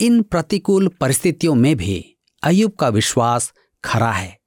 इन 0.00 0.20
प्रतिकूल 0.22 0.88
परिस्थितियों 1.00 1.54
में 1.54 1.76
भी 1.76 2.04
अयुब 2.42 2.72
का 2.72 2.88
विश्वास 2.88 3.52
खरा 3.84 4.10
है। 4.12 4.38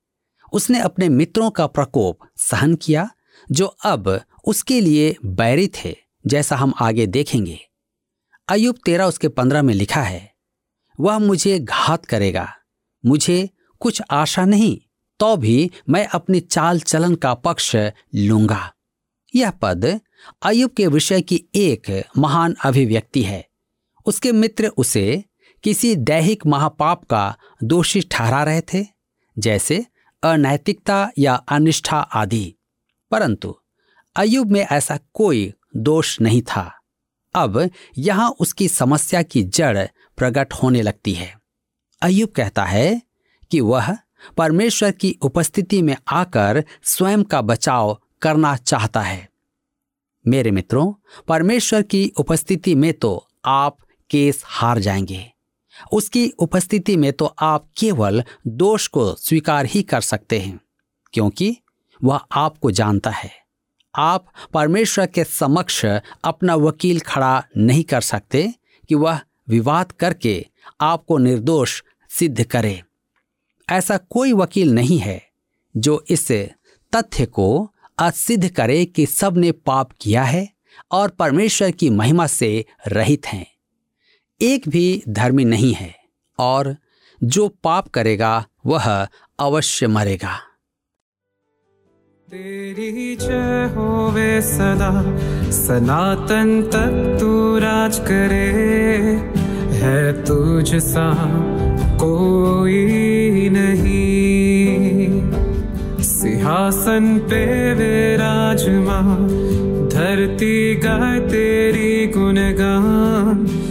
उसने 0.53 0.79
अपने 0.79 1.09
मित्रों 1.09 1.49
का 1.49 1.67
प्रकोप 1.67 2.19
सहन 2.37 2.75
किया, 2.75 3.09
जो 3.47 3.65
अब 3.65 4.19
उसके 4.45 4.79
लिए 4.81 5.15
बैरी 5.25 5.67
थे, 5.75 5.95
जैसा 6.25 6.55
हम 6.55 6.73
आगे 6.81 7.05
देखेंगे। 7.07 7.59
अयुब 8.47 8.77
तेरा 8.85 9.07
उसके 9.07 9.27
पंद्रह 9.29 9.61
में 9.61 9.73
लिखा 9.73 10.01
है, 10.01 10.31
वह 10.99 11.19
मुझे 11.19 11.59
घात 11.59 12.05
करेगा, 12.05 12.47
मुझे 13.03 13.49
कुछ 13.81 14.01
आशा 14.11 14.45
नहीं 14.45 14.77
तो 15.19 15.35
भी 15.37 15.69
मैं 15.89 16.05
अपनी 16.07 16.39
चाल 16.39 16.79
चलन 16.79 17.15
का 17.15 17.33
पक्ष 17.33 17.75
लूँगा। 18.15 18.71
यह 19.33 19.51
पद 19.51 19.85
अयुब 20.43 20.71
के 20.71 20.87
विषय 20.87 21.21
की 21.21 21.43
एक 21.55 21.89
महान 22.17 22.55
अभिव्यक्ति 22.65 23.21
है। 23.23 23.45
उसके 24.05 24.31
मित्र 24.31 24.67
उसे 24.67 25.23
किसी 25.63 25.95
दैहिक 25.95 26.45
महापाप 26.45 27.05
का 27.05 27.37
दोषी 27.63 28.01
ठहरा 28.01 28.43
रहे 28.43 28.61
थे, 28.61 28.85
जैसे 29.37 29.85
अनैतिकता 30.23 31.11
या 31.17 31.33
अनिष्ठा 31.33 31.97
आदि। 31.97 32.55
परंतु 33.11 33.55
अयुब 34.15 34.51
में 34.51 34.61
ऐसा 34.61 34.99
कोई 35.13 35.53
दोष 35.75 36.21
नहीं 36.21 36.41
था। 36.41 36.79
अब 37.35 37.69
यहाँ 37.97 38.35
उसकी 38.39 38.67
समस्या 38.67 39.23
की 39.23 39.43
जड़ 39.43 39.87
प्रकट 40.17 40.53
होने 40.53 40.81
लगती 40.81 41.13
है। 41.13 41.39
अयुब 42.01 42.29
कहता 42.29 42.65
है 42.65 43.01
कि 43.51 43.61
वह 43.61 43.97
परमेश्वर 44.37 44.91
की 44.91 45.17
उपस्थिति 45.21 45.81
में 45.81 45.97
आकर 46.07 46.65
स्वयं 46.83 47.23
का 47.23 47.41
बचाव 47.41 48.01
करना 48.21 48.55
चाहता 48.55 49.01
है। 49.01 49.29
मेरे 50.27 50.51
मित्रों, 50.51 50.93
परमेश्वर 51.27 51.81
की 51.81 52.11
उपस्थिति 52.17 52.75
में 52.75 52.93
तो 52.93 53.27
आप 53.45 53.77
केस 54.09 54.41
हार 54.45 54.79
जाएँगे। 54.79 55.32
उसकी 55.91 56.27
उपस्थिति 56.29 56.97
में 56.97 57.11
तो 57.13 57.25
आप 57.25 57.67
केवल 57.77 58.23
दोष 58.47 58.87
को 58.87 59.13
स्वीकार 59.13 59.65
ही 59.65 59.83
कर 59.83 60.01
सकते 60.01 60.39
हैं, 60.39 60.59
क्योंकि 61.13 61.55
वह 62.01 62.21
आपको 62.31 62.71
जानता 62.71 63.09
है। 63.09 63.31
आप 63.95 64.25
परमेश्वर 64.53 65.05
के 65.05 65.23
समक्ष 65.23 65.85
अपना 66.23 66.55
वकील 66.55 66.99
खड़ा 66.99 67.43
नहीं 67.57 67.83
कर 67.83 68.01
सकते 68.01 68.53
कि 68.89 68.95
वह 68.95 69.19
विवाद 69.49 69.91
करके 69.91 70.45
आपको 70.81 71.17
निर्दोष 71.17 71.81
सिद्ध 72.09 72.43
करे। 72.43 72.81
ऐसा 73.67 73.97
कोई 73.97 74.33
वकील 74.33 74.73
नहीं 74.73 74.97
है 74.97 75.21
जो 75.75 76.03
इस 76.09 76.31
तथ्य 76.93 77.25
को 77.25 77.71
असिद्ध 77.97 78.49
करे 78.49 78.85
कि 78.85 79.05
सबने 79.05 79.51
पाप 79.51 79.91
किया 80.01 80.23
है 80.23 80.47
और 80.91 81.09
परमेश्वर 81.09 81.71
की 81.71 81.89
महिमा 81.89 82.27
से 82.27 82.65
रहित 82.87 83.25
हैं। 83.27 83.45
एक 84.41 84.69
भी 84.69 85.03
धर्मी 85.09 85.45
नहीं 85.45 85.73
है 85.73 85.95
और 86.39 86.75
जो 87.23 87.47
पाप 87.47 87.87
करेगा, 87.87 88.45
वह 88.65 89.07
अवश्य 89.39 89.87
मरेगा। 89.87 90.39
तेरी 92.29 93.15
जय 93.15 93.73
होवे 93.75 94.41
सदा, 94.41 95.03
सनातन 95.51 96.61
तक 96.61 97.17
तू 97.19 97.57
राज 97.57 97.99
करे। 97.99 98.49
है 99.73 100.25
तुझ 100.25 100.75
सा 100.75 101.13
कोई 101.97 102.85
नहीं। 103.49 104.73
सिंहासन 106.01 107.19
पे 107.19 107.73
विराजमा 107.73 109.01
धरती 109.87 110.75
गाय 110.75 111.19
तेरी 111.19 112.07
गुणगान। 112.07 113.62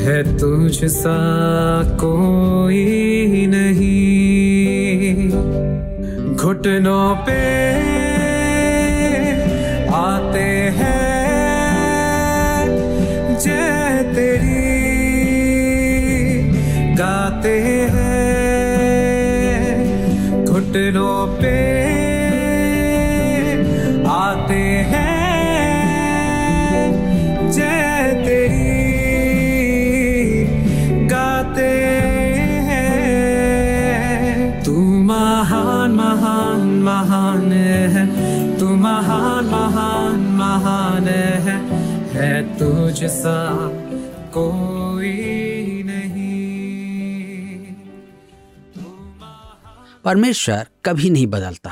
है 0.00 0.22
तुझ 0.38 0.84
सा 0.84 1.16
कोई 2.00 3.46
नहीं। 3.46 5.30
घुटनों 6.36 7.08
पे 7.26 7.40
आते 9.94 10.48
हैं, 10.78 10.98
जय 13.38 14.12
तेरी। 14.14 14.64
गाते 16.94 17.58
हैं, 17.90 18.14
घुटनों 20.44 21.26
पे 21.42 21.79
तुझ 43.10 43.18
सा 43.18 43.68
कोई 44.28 45.82
नहीं। 45.82 47.74
परमेश्वर 50.04 50.66
कभी 50.84 51.10
नहीं 51.10 51.26
बदलता। 51.26 51.70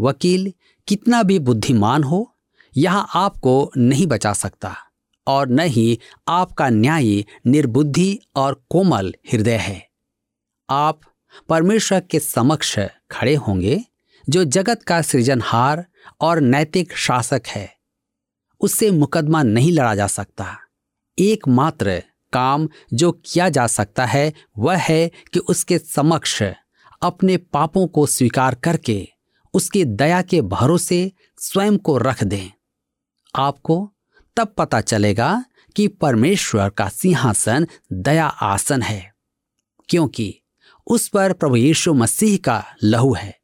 वकील, 0.00 0.52
कितना 0.88 1.22
भी 1.22 1.38
बुद्धिमान 1.38 2.04
हो, 2.04 2.36
यहाँ 2.76 3.08
आपको 3.14 3.72
नहीं 3.76 4.06
बचा 4.06 4.32
सकता, 4.32 4.76
और 5.26 5.48
न 5.48 5.60
ही 5.60 5.98
आपका 6.28 6.68
न्यायी, 6.68 7.26
निर्बुद्धि 7.46 8.18
और 8.36 8.64
कोमल 8.70 9.14
हृदय 9.32 9.56
है। 9.56 9.88
आप 10.70 11.00
परमेश्वर 11.48 12.00
के 12.00 12.18
समक्ष 12.18 12.78
खड़े 13.10 13.34
होंगे, 13.34 13.80
जो 14.28 14.44
जगत 14.44 14.82
का 14.82 15.02
सृजनहार 15.02 15.86
और 16.20 16.40
नैतिक 16.40 16.96
शासक 16.96 17.42
है। 17.46 17.81
उससे 18.62 18.90
मुकदमा 18.90 19.42
नहीं 19.42 19.72
लड़ा 19.72 19.94
जा 19.94 20.06
सकता। 20.06 20.56
एकमात्र 21.18 22.02
काम 22.32 22.68
जो 22.94 23.12
किया 23.12 23.48
जा 23.48 23.66
सकता 23.66 24.04
है, 24.06 24.32
वह 24.58 24.76
है 24.76 25.08
कि 25.32 25.38
उसके 25.38 25.78
समक्ष 25.78 26.42
अपने 27.02 27.36
पापों 27.36 27.86
को 27.86 28.06
स्वीकार 28.06 28.54
करके 28.54 29.08
उसकी 29.54 29.84
दया 29.84 30.22
के 30.22 30.40
भरोसे 30.40 31.12
स्वयं 31.38 31.76
को 31.78 31.96
रख 31.98 32.24
दें। 32.24 32.50
आपको 33.34 33.92
तब 34.36 34.54
पता 34.58 34.80
चलेगा 34.80 35.44
कि 35.76 35.88
परमेश्वर 35.88 36.68
का 36.68 36.88
सिंहासन 36.88 37.66
दया 37.92 38.26
आसन 38.26 38.82
है, 38.82 39.14
क्योंकि 39.88 40.34
उस 40.86 41.08
पर 41.08 41.32
प्रभु 41.32 41.56
यीशु 41.56 41.94
मसीह 41.94 42.36
का 42.36 42.64
लहू 42.84 43.14
है। 43.14 43.38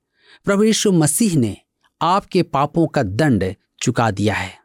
प्रभु 0.44 0.64
यीशु 0.64 0.92
मसीह 0.92 1.36
ने 1.36 1.56
आपके 2.00 2.42
पापों 2.42 2.86
का 2.86 3.02
दंड 3.02 3.54
चुका 3.82 4.10
दिया 4.10 4.34
है। 4.34 4.57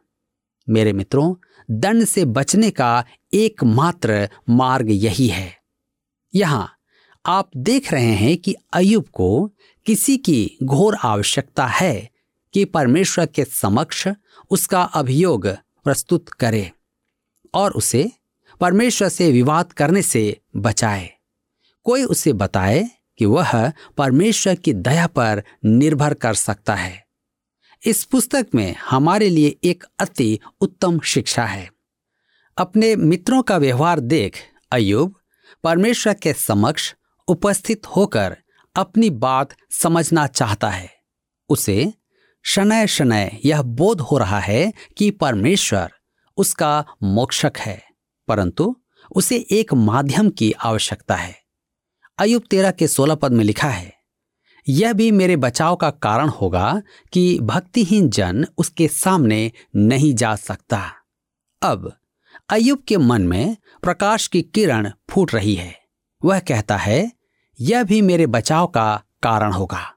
मेरे 0.68 0.92
मित्रों, 0.92 1.34
दंड 1.70 2.04
से 2.04 2.24
बचने 2.24 2.70
का 2.70 3.04
एकमात्र 3.34 4.28
मार्ग 4.50 4.86
यही 4.90 5.26
है। 5.28 5.58
यहाँ, 6.34 6.72
आप 7.26 7.50
देख 7.56 7.92
रहे 7.92 8.12
हैं 8.12 8.36
कि 8.36 8.54
अयुब 8.72 9.04
को 9.06 9.50
किसी 9.86 10.16
की 10.16 10.58
घोर 10.62 10.96
आवश्यकता 11.02 11.66
है 11.66 12.10
कि 12.52 12.64
परमेश्वर 12.64 13.26
के 13.26 13.44
समक्ष 13.44 14.08
उसका 14.50 14.82
अभियोग 14.82 15.48
प्रस्तुत 15.84 16.28
करे 16.28 16.72
और 17.54 17.72
उसे 17.72 18.12
परमेश्वर 18.60 19.08
से 19.08 19.32
विवाद 19.32 19.72
करने 19.72 20.02
से 20.02 20.40
बचाए। 20.56 21.10
कोई 21.84 22.04
उसे 22.04 22.32
बताए 22.32 22.90
कि 23.18 23.24
वह 23.24 23.70
परमेश्वर 23.70 24.54
की 24.54 24.72
दया 24.72 25.06
पर 25.06 25.42
निर्भर 25.64 26.14
कर 26.14 26.34
सकता 26.34 26.74
है। 26.74 27.03
इस 27.84 28.04
पुस्तक 28.04 28.46
में 28.54 28.74
हमारे 28.80 29.28
लिए 29.28 29.56
एक 29.64 29.84
अति 29.98 30.38
उत्तम 30.60 30.98
शिक्षा 31.00 31.44
है। 31.44 31.68
अपने 32.56 32.94
मित्रों 32.96 33.42
का 33.42 33.56
व्यवहार 33.56 34.00
देख 34.00 34.38
अयुब 34.72 35.14
परमेश्वर 35.64 36.14
के 36.14 36.32
समक्ष 36.32 36.94
उपस्थित 37.28 37.86
होकर 37.86 38.36
अपनी 38.76 39.10
बात 39.10 39.54
समझना 39.72 40.26
चाहता 40.26 40.70
है। 40.70 40.88
उसे 41.48 41.92
शनय 42.44 42.86
शनय 42.86 43.38
यह 43.44 43.62
बोध 43.62 44.00
हो 44.00 44.18
रहा 44.18 44.38
है 44.38 44.72
कि 44.96 45.10
परमेश्वर 45.10 45.92
उसका 46.36 46.84
मोक्षक 47.02 47.52
है, 47.58 47.82
परंतु 48.28 48.74
उसे 49.16 49.46
एक 49.50 49.74
माध्यम 49.74 50.30
की 50.30 50.52
आवश्यकता 50.52 51.14
है। 51.14 51.34
अयुब 52.18 52.42
तेरह 52.50 52.70
के 52.70 52.88
सोलह 52.88 53.14
पद 53.14 53.32
में 53.32 53.44
लिखा 53.44 53.68
है 53.68 53.92
यह 54.68 54.92
भी 54.92 55.10
मेरे 55.10 55.36
बचाव 55.36 55.76
का 55.76 55.90
कारण 55.90 56.28
होगा 56.28 56.82
कि 57.12 57.38
भक्तिहीन 57.42 58.08
जन 58.10 58.46
उसके 58.58 58.88
सामने 58.88 59.52
नहीं 59.76 60.14
जा 60.14 60.36
सकता। 60.36 60.82
अब 61.62 61.92
अयुब 62.48 62.82
के 62.88 62.96
मन 62.96 63.22
में 63.22 63.56
प्रकाश 63.82 64.26
की 64.26 64.42
किरण 64.42 64.90
फूट 65.10 65.34
रही 65.34 65.54
है। 65.54 65.74
वह 66.24 66.38
कहता 66.38 66.76
है, 66.76 67.12
यह 67.60 67.84
भी 67.84 68.00
मेरे 68.02 68.26
बचाव 68.26 68.66
का 68.66 69.02
कारण 69.22 69.52
होगा। 69.52 69.94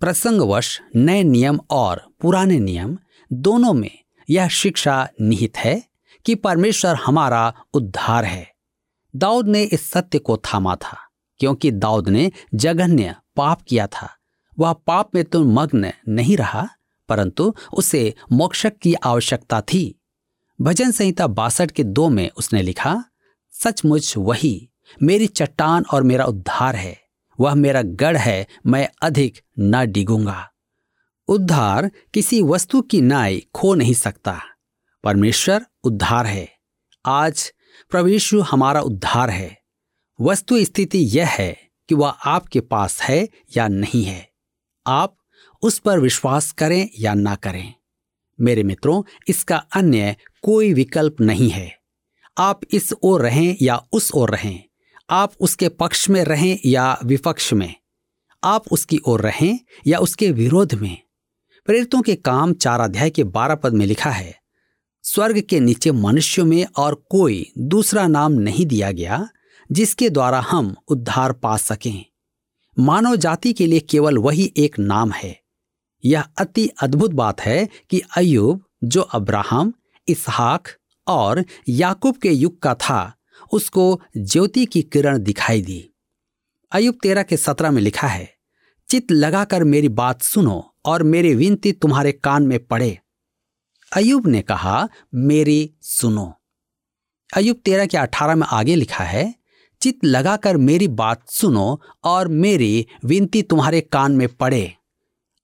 प्रसंगवश 0.00 0.80
नए 0.96 1.22
नियम 1.22 1.60
और 1.70 2.02
पुराने 2.20 2.58
नियम 2.58 2.98
दोनों 3.32 3.72
में 3.72 3.98
यह 4.30 4.48
शिक्षा 4.48 5.08
निहित 5.20 5.56
है 5.56 5.82
कि 6.24 6.34
परमेश्वर 6.34 6.94
हमारा 6.94 7.52
उद्धार 7.74 8.24
है। 8.24 8.52
दाऊद 9.16 9.48
ने 9.48 9.62
इस 9.62 9.90
सत्य 9.90 10.18
को 10.18 10.36
थामा 10.36 10.76
था, 10.76 10.96
क्योंकि 11.40 11.70
दाऊद 11.70 12.08
ने 12.08 12.32
जघन्य 12.54 13.14
पाप 13.36 13.62
किया 13.62 13.86
था। 13.86 14.16
वह 14.58 14.72
पाप 14.72 15.14
में 15.14 15.24
तो 15.24 15.44
मग्न 15.44 15.92
नहीं 16.08 16.36
रहा, 16.36 16.68
परंतु 17.08 17.54
उसे 17.72 18.14
मोक्षक 18.32 18.76
की 18.76 18.94
आवश्यकता 18.94 19.60
थी। 19.60 20.00
भजन 20.60 20.90
संहिता 20.90 21.26
बासठ 21.26 21.70
के 21.70 21.84
दो 21.84 22.08
में 22.08 22.30
उसने 22.30 22.62
लिखा, 22.62 23.04
सचमुच 23.52 24.14
वही, 24.16 24.70
मेरी 25.02 25.26
चट्टान 25.26 25.84
और 25.92 26.02
मेरा 26.02 26.24
उद्धार 26.24 26.76
है। 26.76 27.00
वह 27.40 27.54
मेरा 27.54 27.82
गढ़ 27.82 28.16
है, 28.16 28.46
मैं 28.66 28.88
अधिक 29.02 29.40
न 29.58 29.92
डिगूँगा। 29.92 30.50
उद्धार 31.28 31.90
किसी 32.14 32.42
वस्तु 32.42 32.82
की 32.82 33.00
नाई 33.00 33.46
खो 33.54 33.74
नहीं 33.74 33.94
सकता। 33.94 34.40
परमेश्वर 35.04 35.66
उद्धार 35.84 36.26
है। 36.26 36.52
आज 37.06 37.52
प्रभु 37.90 38.42
हमारा 38.42 38.80
उद्धार 38.80 39.30
है। 39.30 39.62
वस्तु 40.20 40.64
स्थिति 40.64 40.98
यह 40.98 41.28
है 41.28 41.69
कि 41.90 41.94
वह 41.94 42.08
आपके 42.08 42.60
पास 42.60 43.02
है 43.02 43.28
या 43.56 43.68
नहीं 43.68 44.04
है। 44.04 44.30
आप 44.86 45.16
उस 45.62 45.78
पर 45.78 45.98
विश्वास 45.98 46.52
करें 46.52 46.88
या 46.98 47.14
ना 47.14 47.34
करें। 47.34 47.74
मेरे 48.40 48.62
मित्रों, 48.62 49.02
इसका 49.28 49.56
अन्य 49.56 50.16
कोई 50.42 50.72
विकल्प 50.74 51.16
नहीं 51.20 51.50
है। 51.50 51.78
आप 52.38 52.60
इस 52.70 52.92
ओर 53.02 53.22
रहें 53.22 53.56
या 53.62 53.76
उस 53.92 54.10
ओर 54.14 54.30
रहें। 54.30 54.64
आप 55.10 55.32
उसके 55.40 55.68
पक्ष 55.68 56.08
में 56.08 56.24
रहें 56.24 56.58
या 56.66 56.98
विपक्ष 57.04 57.52
में। 57.52 57.74
आप 58.44 58.68
उसकी 58.68 59.00
ओर 59.06 59.20
रहें 59.20 59.58
या 59.86 59.98
उसके 59.98 60.30
विरोध 60.30 60.74
में। 60.74 60.96
प्रेरितों 61.66 62.02
के 62.02 62.14
काम 62.14 62.52
चार 62.52 62.80
अध्याय 62.80 63.10
के 63.10 63.24
बारह 63.24 63.54
पद 63.54 63.72
में 63.72 63.86
लिखा 63.86 64.10
है, 64.10 64.40
स्वर्ग 65.02 65.40
के 65.40 65.60
नीचे 65.60 65.92
मनुष्यों 65.92 66.46
में 66.46 66.66
और 66.76 66.94
कोई 67.10 67.52
दूसरा 67.58 68.06
नाम 68.06 68.32
नहीं 68.32 68.66
दिया 68.66 68.92
गया 68.92 69.28
जिसके 69.72 70.10
द्वारा 70.10 70.40
हम 70.40 70.76
उद्धार 70.88 71.32
पा 71.32 71.56
सकें। 71.56 72.06
मानव 72.78 73.16
जाति 73.16 73.52
के 73.52 73.66
लिए 73.66 73.80
केवल 73.80 74.18
वही 74.18 74.52
एक 74.56 74.78
नाम 74.78 75.12
है। 75.12 75.40
यह 76.04 76.20
अति 76.20 76.68
अद्भुत 76.68 77.10
बात 77.10 77.40
है 77.40 77.68
कि 77.90 78.02
अयुब 78.16 78.64
जो 78.84 79.00
अब्राहम, 79.00 79.72
इसहाक 80.08 80.68
और 81.06 81.44
याकूब 81.68 82.16
के 82.16 82.30
युग 82.30 82.62
का 82.62 82.74
था, 82.74 83.14
उसको 83.52 84.00
ज्योति 84.16 84.66
की 84.66 84.82
किरण 84.82 85.18
दिखाई 85.18 85.62
दी। 85.62 85.90
अयुब 86.72 86.98
तेरह 87.02 87.22
के 87.22 87.36
सत्रह 87.36 87.70
में 87.70 87.82
लिखा 87.82 88.08
है 88.08 88.34
चित 88.88 89.12
लगाकर 89.12 89.64
मेरी 89.64 89.88
बात 89.88 90.22
सुनो 90.22 90.74
और 90.84 91.02
मेरी 91.02 91.34
विनती 91.34 91.72
तुम्हारे 91.72 92.12
कान 92.12 92.42
में 92.42 92.66
पड़े। 92.66 92.98
अयुब 93.92 94.26
ने 94.26 94.42
कहा, 94.42 94.88
मेरी 95.14 95.74
सुनो। 95.82 96.34
अयुब 97.36 97.56
तेरह 97.56 97.86
के 97.86 97.96
अठारह 97.96 98.34
में 98.34 98.46
आगे 98.50 98.74
लिखा 98.74 99.04
है 99.04 99.39
चित 99.82 100.04
लगाकर 100.04 100.56
मेरी 100.56 100.88
बात 100.88 101.28
सुनो 101.30 101.80
और 102.04 102.28
मेरी 102.28 102.86
विनती 103.04 103.42
तुम्हारे 103.42 103.80
कान 103.82 104.12
में 104.12 104.26
पड़े। 104.28 104.72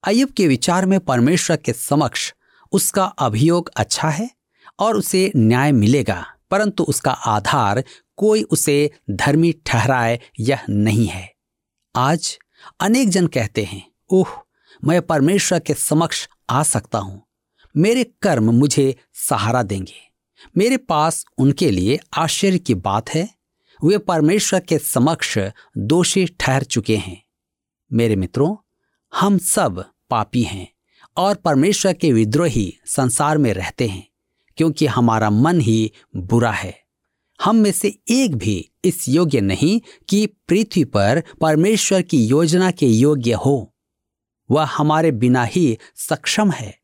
अयुब 0.03 0.29
के 0.29 0.47
विचार 0.47 0.85
में 0.85 0.99
परमेश्वर 0.99 1.57
के 1.57 1.73
समक्ष 1.73 2.33
उसका 2.73 3.05
अभियोग 3.05 3.69
अच्छा 3.77 4.09
है 4.09 4.29
और 4.79 4.97
उसे 4.97 5.31
न्याय 5.35 5.71
मिलेगा, 5.71 6.25
परंतु 6.51 6.83
उसका 6.83 7.11
आधार 7.11 7.83
कोई 8.17 8.43
उसे 8.43 8.91
धर्मी 9.11 9.53
ठहराए 9.65 10.19
यह 10.39 10.65
नहीं 10.69 11.07
है। 11.07 11.31
आज 11.95 12.37
अनेक 12.79 13.09
जन 13.09 13.27
कहते 13.27 13.63
हैं, 13.63 13.81
ओह, 14.09 14.27
मैं 14.83 15.01
परमेश्वर 15.01 15.59
के 15.59 15.73
समक्ष 15.73 16.27
आ 16.49 16.63
सकता 16.63 16.99
हूँ। 16.99 17.21
मेरे 17.75 18.03
कर्म 18.21 18.51
मुझे 18.51 18.95
सहारा 19.13 19.63
देंगे। 19.63 20.05
मेरे 20.57 20.77
पास 20.77 21.25
उनके 21.37 21.71
लिए 21.71 21.99
आश्चर्य 22.13 22.57
की 22.57 22.75
बात 22.75 23.09
है। 23.09 23.36
वे 23.83 23.97
परमेश्वर 23.97 24.59
के 24.59 24.77
समक्ष 24.77 25.37
दोषी 25.77 26.25
ठहर 26.39 26.63
चुके 26.63 26.97
हैं। 26.97 27.21
मेरे 27.91 28.15
मित्रों, 28.15 28.55
हम 29.13 29.37
सब 29.37 29.83
पापी 30.09 30.41
हैं 30.43 30.67
और 31.17 31.35
परमेश्वर 31.35 31.93
के 31.93 32.11
विद्रोही 32.11 32.73
संसार 32.85 33.37
में 33.37 33.53
रहते 33.53 33.87
हैं, 33.87 34.07
क्योंकि 34.57 34.85
हमारा 34.85 35.29
मन 35.29 35.59
ही 35.59 35.91
बुरा 36.15 36.51
है। 36.51 36.75
हम 37.39 37.55
में 37.55 37.71
से 37.71 37.87
एक 38.09 38.35
भी 38.35 38.69
इस 38.85 39.07
योग्य 39.09 39.41
नहीं 39.41 39.79
कि 40.09 40.25
पृथ्वी 40.47 40.83
पर 40.83 41.23
परमेश्वर 41.41 42.01
की 42.01 42.25
योजना 42.25 42.71
के 42.71 42.87
योग्य 42.87 43.33
हो। 43.35 43.73
वह 44.49 44.63
हमारे 44.63 45.11
बिना 45.11 45.43
ही 45.43 45.77
सक्षम 45.95 46.51
है, 46.51 46.77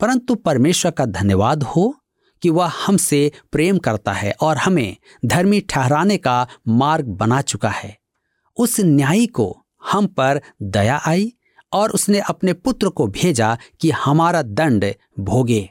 परंतु 0.00 0.34
परमेश्वर 0.34 0.90
का 0.90 1.04
धन्यवाद 1.04 1.62
हो 1.62 1.94
कि 2.42 2.50
वह 2.50 2.72
हमसे 2.86 3.30
प्रेम 3.52 3.78
करता 3.78 4.12
है 4.12 4.32
और 4.40 4.56
हमें 4.56 4.96
धर्मी 5.26 5.60
ठहराने 5.60 6.16
का 6.16 6.46
मार्ग 6.68 7.06
बना 7.14 7.40
चुका 7.42 7.70
है। 7.70 7.96
उस 8.56 8.80
न्यायी 8.80 9.26
को 9.26 9.64
हम 9.90 10.06
पर 10.06 10.40
दया 10.62 11.00
आई 11.06 11.32
और 11.72 11.90
उसने 11.90 12.20
अपने 12.20 12.52
पुत्र 12.52 12.88
को 12.88 13.06
भेजा 13.06 13.56
कि 13.80 13.90
हमारा 13.90 14.42
दंड 14.42 14.84
भोगे। 15.20 15.68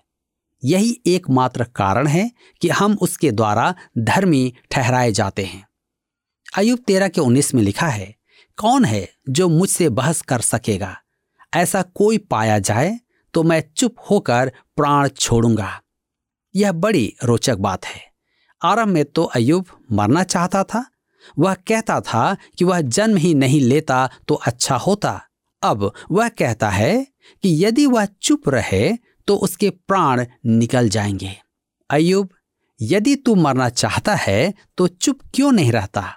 यही 0.63 0.95
एकमात्र 1.07 1.63
कारण 1.75 2.07
है 2.07 2.29
कि 2.61 2.69
हम 2.69 2.97
उसके 3.01 3.31
द्वारा 3.31 3.73
धर्मी 3.97 4.53
ठहराए 4.71 5.11
जाते 5.11 5.43
हैं। 5.43 5.65
अयुब 6.57 6.79
तेरह 6.79 7.07
के 7.07 7.21
उन्नीस 7.21 7.53
में 7.55 7.61
लिखा 7.63 7.87
है, 7.87 8.15
कौन 8.57 8.85
है 8.85 9.07
जो 9.29 9.49
मुझसे 9.49 9.89
बहस 9.89 10.21
कर 10.21 10.41
सकेगा? 10.41 10.95
ऐसा 11.53 11.81
कोई 11.81 12.17
पाया 12.17 12.59
जाए 12.59 12.99
तो 13.33 13.43
मैं 13.43 13.63
चुप 13.77 13.95
होकर 14.09 14.51
प्राण 14.77 15.07
छोड़ूँगा। 15.09 15.79
यह 16.55 16.71
बड़ी 16.71 17.13
रोचक 17.23 17.57
बात 17.57 17.85
है। 17.85 18.01
आरंभ 18.61 18.87
में 18.87 19.05
तो 19.05 19.23
अयुब 19.23 19.65
मरना 19.91 20.23
चाहता 20.23 20.63
था। 20.63 20.85
वह 21.39 21.53
कहता 21.53 21.99
था 22.01 22.35
कि 22.57 22.65
वह 22.65 22.81
जन्म 22.81 23.17
ही 23.17 23.33
नहीं 23.33 23.61
लेता 23.61 24.09
तो 24.27 24.35
अच्छा 24.35 24.75
होता। 24.75 25.21
अब 25.63 25.91
वह 26.11 26.29
कहता 26.29 26.69
है 26.69 26.95
कि 27.43 27.65
यदि 27.65 27.85
वह 27.85 28.05
चुप 28.05 28.49
रहे 28.49 28.91
तो 29.27 29.35
उसके 29.35 29.69
प्राण 29.69 30.25
निकल 30.45 30.89
जाएँगे। 30.89 31.35
अयुब 31.89 32.29
यदि 32.79 33.15
तू 33.15 33.35
मरना 33.35 33.69
चाहता 33.69 34.15
है 34.15 34.53
तो 34.77 34.87
चुप 34.87 35.19
क्यों 35.33 35.51
नहीं 35.51 35.71
रहता? 35.71 36.13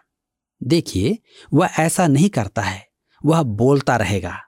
देखिए, 0.61 1.19
वह 1.55 1.69
ऐसा 1.79 2.07
नहीं 2.07 2.29
करता 2.29 2.63
है। 2.63 2.87
वह 3.25 3.43
बोलता 3.43 3.97
रहेगा, 3.97 4.39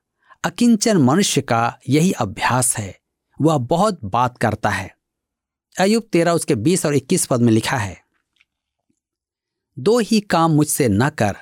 अकिंचन 0.45 0.97
मनुष्य 0.97 1.41
का 1.41 1.79
यही 1.89 2.13
अभ्यास 2.13 2.77
है। 2.79 2.95
वह 3.41 3.59
बहुत 3.59 4.01
बात 4.05 4.39
करता 4.39 4.71
है। 4.71 4.95
अयुब 5.77 6.09
तेरह 6.13 6.33
उसके 6.33 6.55
बीस 6.57 6.85
और 6.87 6.95
इक्कीस 6.95 7.27
पद 7.27 7.41
में 7.41 7.53
लिखा 7.53 7.77
है, 7.77 7.97
दो 9.77 9.99
ही 9.99 10.21
काम 10.21 10.51
मुझसे 10.51 10.89
न 10.89 11.09
कर, 11.11 11.37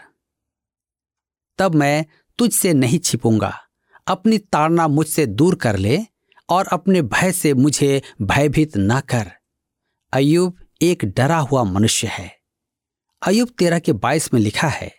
तब 1.58 1.74
मैं 1.74 2.04
तुझसे 2.38 2.72
नहीं 2.74 2.98
छिपूँगा। 2.98 3.52
अपनी 4.06 4.38
ताड़ना 4.38 4.86
मुझसे 4.88 5.26
दूर 5.26 5.54
कर 5.54 5.76
ले 5.76 5.98
और 6.48 6.66
अपने 6.66 7.02
भय 7.04 7.32
से 7.32 7.52
मुझे 7.54 8.00
भयभीत 8.22 8.76
न 8.76 9.00
कर। 9.00 9.30
अयुब 10.12 10.58
एक 10.82 11.04
डरा 11.06 11.38
हुआ 11.38 11.62
मनुष्य 11.64 12.08
है। 12.08 12.30
अयुब 13.22 13.48
तेरह 13.58 13.78
के 13.78 13.92
बाईस 13.94 14.32
में 14.34 14.40
लिखा 14.40 14.68
है, 14.68 14.92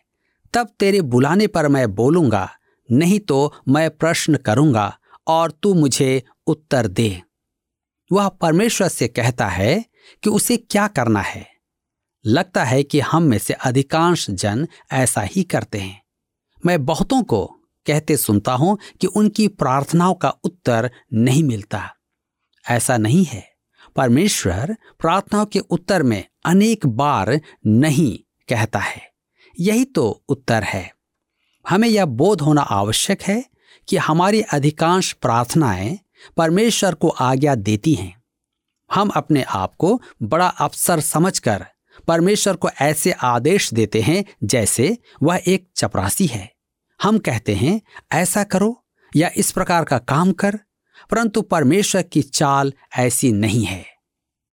तब 0.54 0.76
तेरे 0.80 1.02
बुलाने 1.04 1.48
पर 1.48 1.68
मैं 1.68 1.88
बोलूँगा, 1.96 2.50
नहीं 2.90 3.20
तो 3.20 3.54
मैं 3.68 3.90
प्रश्न 3.90 4.38
करूँगा 4.38 4.98
और 5.28 5.52
तू 5.54 5.74
मुझे 5.74 6.24
उत्तर 6.48 6.88
दे। 6.88 7.22
वह 8.12 8.30
परमेश्वर 8.30 8.88
से 8.88 9.08
कहता 9.08 9.48
है 9.48 9.86
कि 10.24 10.30
उसे 10.30 10.58
क्या 10.58 10.88
करना 10.88 11.22
है। 11.22 11.48
लगता 12.26 12.64
है 12.64 12.84
कि 12.84 13.00
हम 13.00 13.24
में 13.24 13.38
से 13.38 13.54
अधिकांश 13.54 14.30
जन 14.30 14.68
ऐसा 14.92 15.22
ही 15.22 15.44
करते 15.44 15.78
हैं। 15.78 16.02
मैं 16.66 16.86
बहुतों 16.86 17.24
को 17.24 17.46
कहते 17.88 18.18
सुनता 18.18 18.54
हूँ 18.54 18.78
कि 19.02 19.08
उनकी 19.08 19.48
प्रार्थनाओं 19.48 20.14
का 20.14 20.30
उत्तर 20.30 20.92
नहीं 21.14 21.44
मिलता। 21.44 21.96
ऐसा 22.70 22.98
नहीं 22.98 23.26
है। 23.26 23.52
परमेश्वर 23.96 24.76
प्रार्थनाओं 25.00 25.46
के 25.46 25.60
उत्तर 25.60 26.04
में 26.04 26.26
अनेक 26.46 26.86
बार 26.86 27.42
नहीं 27.68 28.20
कहता 28.50 28.80
है। 28.80 29.12
यही 29.60 29.86
तो 29.86 30.24
उत्तर 30.30 30.64
है। 30.64 30.94
हमें 31.70 31.88
यह 31.88 32.06
बोध 32.06 32.42
होना 32.42 32.62
आवश्यक 32.62 33.22
है 33.22 33.46
कि 33.88 33.98
हमारी 33.98 34.42
अधिकांश 34.42 35.14
प्रार्थनाएँ 35.14 36.00
परमेश्वर 36.38 36.94
को 36.94 37.08
आज्ञा 37.08 37.56
देती 37.56 37.94
हैं। 37.94 38.24
हम 38.94 39.10
अपने 39.10 39.44
आप 39.44 39.76
को 39.76 40.02
बड़ा 40.24 40.48
अफसर 40.48 41.00
समझकर 41.00 41.66
परमेश्वर 42.08 42.56
को 42.56 42.70
ऐसे 42.82 43.12
आदेश 43.12 43.74
देते 43.74 44.02
हैं 44.02 44.26
जैसे 44.44 44.98
वह 45.24 45.42
एक 45.48 45.70
चपरासी 45.76 46.26
है। 46.26 46.54
हम 47.02 47.20
कहते 47.20 47.56
हैं, 47.56 47.82
ऐसा 48.12 48.44
करो 48.44 48.86
या 49.16 49.32
इस 49.38 49.52
प्रकार 49.52 49.84
का 49.84 49.98
काम 49.98 50.32
कर, 50.32 50.60
परंतु 51.12 51.42
परमेश्वर 51.42 52.02
की 52.02 52.22
चाल 52.22 52.74
ऐसी 52.98 53.32
नहीं 53.32 53.66
है। 53.66 53.86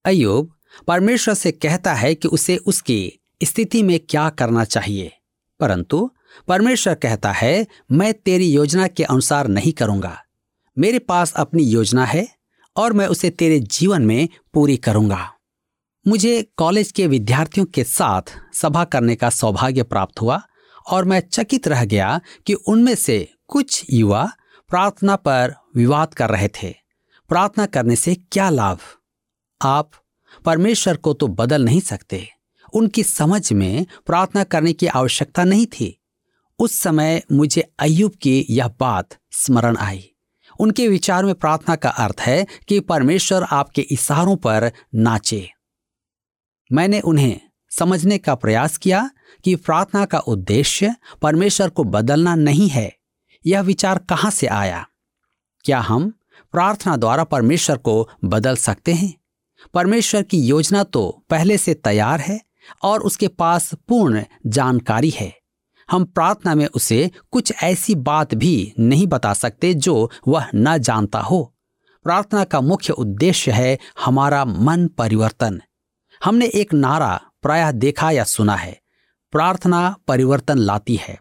अयुब 0.05 0.53
परमेश्वर 0.87 1.35
से 1.35 1.53
कहता 1.53 1.95
है 1.95 2.15
कि 2.15 2.29
उसे 2.29 2.57
उसकी 2.57 3.13
स्थिति 3.45 3.83
में 3.83 4.01
क्या 4.01 4.29
करना 4.29 4.65
चाहिए। 4.65 5.13
परंतु 5.61 6.11
परमेश्वर 6.49 6.95
कहता 6.95 7.33
है, 7.33 7.67
मैं 7.93 8.15
तेरी 8.15 8.53
योजना 8.53 8.87
के 8.87 9.05
अनुसार 9.05 9.49
नहीं 9.49 9.73
करूँगा। 9.73 10.23
मेरे 10.79 10.99
पास 10.99 11.33
अपनी 11.33 11.63
योजना 11.63 12.05
है 12.05 12.29
और 12.77 12.93
मैं 12.93 13.07
उसे 13.07 13.31
तेरे 13.31 13.61
जीवन 13.61 14.03
में 14.03 14.29
पूरी 14.55 14.77
करूँगा। 14.77 15.33
मुझे 16.09 16.43
कॉलेज 16.57 16.93
के 16.93 17.07
विद्यार्थियों 17.07 17.67
के 17.67 17.85
साथ 17.85 18.23
सभा 18.55 18.85
करने 18.85 19.17
का 19.17 19.31
सौभाग्य 19.31 19.83
प्राप्त 19.83 20.21
हुआ 20.21 20.43
और 20.91 21.05
मैं 21.05 21.21
चकित 21.21 21.69
रह 21.69 21.85
गया 21.85 22.21
कि 22.47 22.55
उनमें 22.55 22.95
से 22.95 23.33
कुछ 23.49 23.87
युवा 23.91 24.33
प्रार्थना 24.69 25.17
पर 25.17 25.55
विवाद 25.77 26.15
कर 26.15 26.31
रहे 26.31 26.49
थे। 26.49 26.75
प्रार्थना 27.29 27.67
करने 27.67 27.97
से 27.97 28.15
क्या 28.15 28.51
लाभ? 28.51 28.79
आप 29.63 29.91
परमेश्वर 30.45 30.97
को 30.97 31.13
तो 31.13 31.27
बदल 31.29 31.65
नहीं 31.65 31.81
सकते। 31.81 32.29
उनकी 32.73 33.03
समझ 33.03 33.53
में 33.53 33.87
प्रार्थना 34.07 34.45
करने 34.45 34.73
की 34.73 34.87
आवश्यकता 34.87 35.45
नहीं 35.45 35.67
थी। 35.67 36.03
उस 36.59 36.79
समय 36.79 37.23
मुझे 37.33 37.73
अयुब 37.79 38.13
की 38.23 38.47
यह 38.51 38.69
बात 38.69 39.09
स्मरण 39.33 39.77
आई। 39.77 40.11
उनके 40.61 40.89
विचार 40.89 41.25
में 41.25 41.35
प्रार्थना 41.35 41.77
का 41.77 41.89
अर्थ 41.89 42.21
है 42.21 42.47
कि 42.69 42.81
परमेश्वर 42.81 43.43
आपके 43.43 43.83
इशारों 43.83 44.37
पर 44.37 44.73
नाचे। 44.95 45.51
मैंने 46.73 47.01
उन्हें 47.01 47.41
समझने 47.71 48.19
का 48.19 48.35
प्रयास 48.35 48.77
किया 48.77 49.11
कि 49.45 49.57
प्रार्थना 49.57 50.05
का 50.05 50.19
उद्देश्य 50.19 50.95
परमेश्वर 51.23 51.69
को 51.69 51.85
बदलना 51.85 52.35
नहीं 52.35 52.69
है। 52.69 52.97
यह 53.47 53.61
विचार 53.61 53.99
कहाँ 53.99 54.31
से 54.31 54.47
आया? 54.47 54.87
क्या 55.65 55.81
हम 55.81 56.13
प्रार्थना 56.53 56.97
द्वारा 56.97 57.25
परमेश्वर 57.25 57.79
को 57.79 58.09
बदल 58.25 58.57
सकते 58.57 58.93
हैं? 58.95 59.15
परमेश्वर 59.75 60.23
की 60.23 60.39
योजना 60.39 60.85
तो 60.85 61.25
पहले 61.31 61.59
से 61.59 61.75
तैयार 61.75 62.21
है 62.21 62.41
और 62.83 63.01
उसके 63.01 63.29
पास 63.29 63.75
पूर्ण 63.75 64.25
जानकारी 64.47 65.11
है। 65.11 65.39
हम 65.91 66.05
प्रार्थना 66.05 66.55
में 66.55 66.67
उसे 66.67 67.11
कुछ 67.31 67.53
ऐसी 67.63 67.95
बात 67.95 68.35
भी 68.35 68.75
नहीं 68.79 69.07
बता 69.07 69.33
सकते 69.35 69.75
जो 69.75 70.11
वह 70.29 70.47
न 70.55 70.79
जानता 70.79 71.19
हो। 71.19 71.55
प्रार्थना 72.05 72.45
का 72.45 72.61
मुख्य 72.61 72.93
उद्देश्य 72.93 73.53
है 73.53 73.79
हमारा 74.05 74.45
मन 74.45 74.87
परिवर्तन। 74.89 75.61
हमने 76.25 76.47
एक 76.47 76.75
नारा 76.75 77.21
प्रायः 77.43 77.71
देखा 77.71 78.11
या 78.11 78.25
सुना 78.25 78.57
है। 78.57 78.81
प्रार्थना 79.33 79.97
परिवर्तन 80.09 80.59
लाती 80.59 80.97
है। 80.97 81.21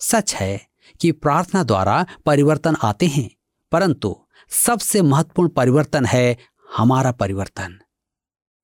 सच 0.00 0.34
है 0.34 0.66
कि 1.00 1.12
प्रार्थना 1.12 1.62
द्वारा 1.62 2.06
परिवर्तन 2.26 2.76
आते 2.82 3.06
हैं, 3.06 3.30
परंतु 3.72 4.16
सबसे 4.50 5.02
महत्वपूर्ण 5.02 5.48
परिवर्तन 5.48 6.06
है 6.06 6.36
हमारा 6.76 7.12
परिवर्तन। 7.12 7.78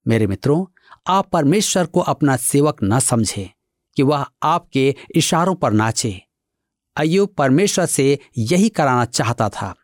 मेरे 0.08 0.26
मित्रों, 0.26 0.66
आप 1.06 1.30
परमेश्वर 1.30 1.86
को 1.86 2.00
अपना 2.00 2.36
सेवक 2.36 2.76
न 2.84 2.98
समझे। 2.98 3.50
कि 3.96 4.02
वह 4.02 4.26
आपके 4.42 4.94
इशारों 5.14 5.54
पर 5.54 5.72
नाचे। 5.72 6.20
अयुब 6.96 7.28
परमेश्वर 7.28 7.86
से 7.86 8.18
यही 8.38 8.68
कराना 8.68 9.04
चाहता 9.04 9.48
था। 9.48 9.74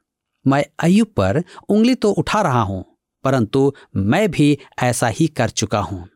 मैं 0.47 0.65
अयुब 0.81 1.13
पर 1.17 1.43
उंगली 1.69 1.95
तो 1.95 2.11
उठा 2.13 2.41
रहा 2.43 2.61
हूँ, 2.61 2.85
परंतु 3.25 3.73
मैं 3.97 4.31
भी 4.31 4.57
ऐसा 4.83 5.09
ही 5.09 5.27
कर 5.27 5.49
चुका 5.51 5.79
हूँ। 5.81 6.07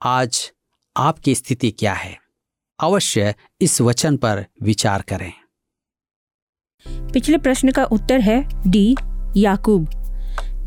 आज 0.00 0.52
आपकी 0.96 1.34
स्थिति 1.34 1.70
क्या 1.70 1.92
है? 1.92 2.16
अवश्य 2.78 3.34
इस 3.60 3.80
वचन 3.80 4.16
पर 4.16 4.44
विचार 4.62 5.02
करें। 5.02 5.32
पिछले 7.12 7.38
प्रश्न 7.38 7.70
का 7.70 7.84
उत्तर 7.84 8.20
है 8.20 8.42
डी, 8.66 8.96
याकूब। 9.36 9.88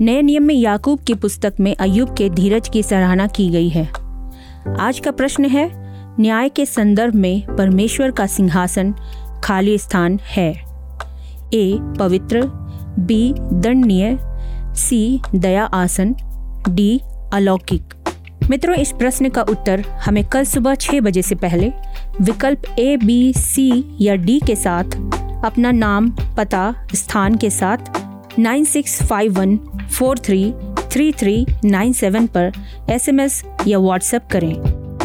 नए 0.01 0.21
नियम 0.21 0.43
में 0.43 0.55
याकूब 0.55 1.03
की 1.03 1.13
पुस्तक 1.13 1.55
में 1.59 1.75
अयुब 1.75 2.15
के 2.17 2.29
धीरज 2.29 2.69
की 2.69 2.83
सराहना 2.83 3.27
की 3.27 3.49
गई 3.49 3.69
है। 3.69 3.85
आज 4.79 4.99
का 4.99 5.11
प्रश्न 5.11 5.45
है 5.45 5.67
न्याय 6.19 6.49
के 6.49 6.65
संदर्भ 6.65 7.15
में 7.15 7.55
परमेश्वर 7.55 8.11
का 8.11 8.25
सिंहासन 8.27 8.93
खाली 9.43 9.77
स्थान 9.77 10.19
है। 10.23 10.51
ए, 11.53 11.77
पवित्र, 11.99 12.41
बी, 12.99 13.33
दंडनीय, 13.37 14.17
सी, 14.75 15.21
दया 15.35 15.63
आसन, 15.63 16.15
डी, 16.69 17.01
अलौकिक। 17.33 17.93
मित्रों, 18.49 18.75
इस 18.75 18.91
प्रश्न 18.91 19.29
का 19.29 19.41
उत्तर 19.41 19.81
हमें 19.81 20.23
कल 20.25 20.43
सुबह 20.43 20.75
छह 20.75 20.99
बजे 21.01 21.21
से 21.21 21.35
पहले 21.35 21.71
विकल्प 22.21 22.61
ए, 22.79 22.97
बी, 22.97 23.33
सी 23.33 23.97
या 24.01 24.15
डी 24.15 24.39
के 24.39 24.55
साथ, 24.55 24.83
अपना 25.45 25.71
नाम, 25.71 26.09
पता, 26.37 26.73
स्थान 26.95 27.35
के 27.35 27.49
साथ 27.49 27.77
nine 28.39 28.63
six 28.63 29.03
five 29.03 29.39
one 29.39 29.57
four 29.97 30.19
three 30.19 30.53
three 30.91 31.11
three 31.11 31.45
nine 31.65 31.93
seven 31.93 32.27
पर 32.27 32.51
एसएमएस 32.89 33.43
या 33.67 33.79
व्हाट्सएप 33.79 34.27
करें। 34.31 34.88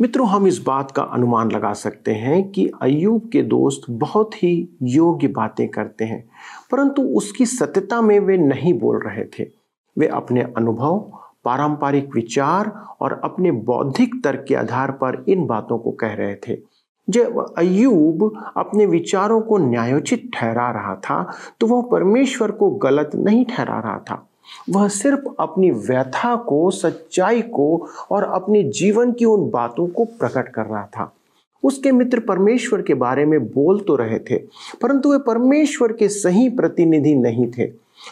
मित्रों, 0.00 0.26
हम 0.28 0.46
इस 0.46 0.58
बात 0.58 0.90
का 0.90 1.02
अनुमान 1.02 1.50
लगा 1.50 1.72
सकते 1.72 2.12
हैं 2.14 2.50
कि 2.50 2.66
अयूब 2.82 3.28
के 3.32 3.42
दोस्त 3.42 3.90
बहुत 3.90 4.34
ही 4.34 4.68
योग्य 4.82 5.28
बातें 5.28 5.68
करते 5.68 6.04
हैं, 6.04 6.22
परंतु 6.70 7.02
उसकी 7.02 7.46
सत्यता 7.46 8.00
में 8.00 8.18
वे 8.20 8.36
नहीं 8.36 8.72
बोल 8.78 9.00
रहे 9.02 9.24
थे। 9.38 9.48
वे 9.96 10.06
अपने 10.06 10.42
अनुभव, 10.56 10.98
पारंपरिक 11.44 12.14
विचार 12.14 12.72
और 13.00 13.20
अपने 13.24 13.50
बौद्धिक 13.50 14.14
तर्क 14.24 14.44
के 14.48 14.54
आधार 14.54 14.90
पर 14.92 15.24
इन 15.28 15.46
बातों 15.46 15.78
को 15.78 15.90
कह 15.92 16.14
रहे 16.14 16.34
थे। 16.48 16.58
जब 17.08 17.54
अयूब 17.58 18.32
अपने 18.56 18.86
विचारों 18.86 19.40
को 19.40 19.58
न्यायोचित 19.58 20.30
ठहरा 20.34 20.70
रहा 20.70 20.94
था 20.96 21.22
तो 21.60 21.66
वह 21.66 21.82
परमेश्वर 21.82 22.50
को 22.50 22.70
गलत 22.70 23.10
नहीं 23.14 23.44
ठहरा 23.44 23.78
रहा 23.80 23.98
था। 24.00 24.27
वह 24.70 24.88
सिर्फ़ 24.88 25.28
अपनी 25.40 25.70
व्यथा 25.70 26.34
को, 26.36 26.70
सच्चाई 26.70 27.42
को 27.42 27.88
और 28.10 28.22
अपने 28.24 28.62
जीवन 28.62 29.12
की 29.12 29.24
उन 29.24 29.50
बातों 29.50 29.86
को 29.86 30.04
प्रकट 30.04 30.48
कर 30.48 30.66
रहा 30.66 30.84
था। 30.86 31.12
उसके 31.62 31.92
मित्र 31.92 32.20
परमेश्वर 32.20 32.82
के 32.82 32.94
बारे 32.94 33.24
में 33.26 33.40
बोल 33.44 33.80
तो 33.80 33.96
रहे 33.96 34.18
थे, 34.20 34.36
परंतु 34.82 35.12
वे 35.12 35.18
परमेश्वर 35.18 35.92
के 35.92 36.08
सही 36.08 36.48
प्रतिनिधि 36.48 37.14
नहीं 37.14 37.50
थे, 37.50 37.66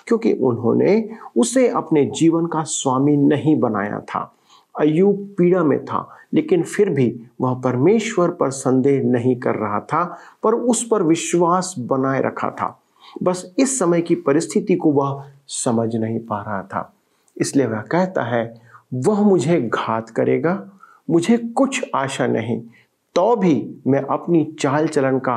क्योंकि 0.07 0.33
उन्होंने 0.33 1.09
उसे 1.37 1.69
अपने 1.69 2.05
जीवन 2.17 2.47
का 2.47 2.63
स्वामी 2.63 3.17
नहीं 3.17 3.57
बनाया 3.61 4.01
था। 4.01 4.33
अयूब 4.81 5.35
पीड़ा 5.39 5.63
में 5.65 5.85
था, 5.85 6.09
लेकिन 6.35 6.63
फिर 6.63 6.89
भी 6.91 7.09
वह 7.41 7.55
परमेश्वर 7.55 8.31
पर 8.31 8.51
संदेह 8.51 9.03
नहीं 9.03 9.37
कर 9.37 9.55
रहा 9.55 9.81
था, 9.81 10.05
पर 10.43 10.55
उस 10.55 10.87
पर 10.89 11.03
विश्वास 11.03 11.75
बनाए 11.79 12.23
रखा 12.23 12.51
था। 12.51 12.79
बस 13.23 13.55
इस 13.59 13.79
समय 13.79 14.01
की 14.01 14.15
परिस्थिति 14.15 14.75
को 14.75 14.93
वह 14.93 15.25
समझ 15.49 15.97
नहीं 15.97 16.19
पा 16.19 16.43
रहा 16.43 16.63
था। 16.63 16.93
इसलिए 17.37 17.67
वह 17.67 17.81
कहता 17.81 18.23
है, 18.23 18.61
वह 18.95 19.21
मुझे 19.21 19.61
घात 19.75 20.11
करेगा, 20.11 20.71
मुझे 21.11 21.37
कुछ 21.39 21.85
आशा 21.95 22.27
नहीं 22.27 22.63
तो 23.15 23.37
भी 23.37 23.83
मैं 23.87 24.01
अपनी 24.01 24.57
चाल 24.61 24.89
चलन 24.89 25.19
का 25.19 25.37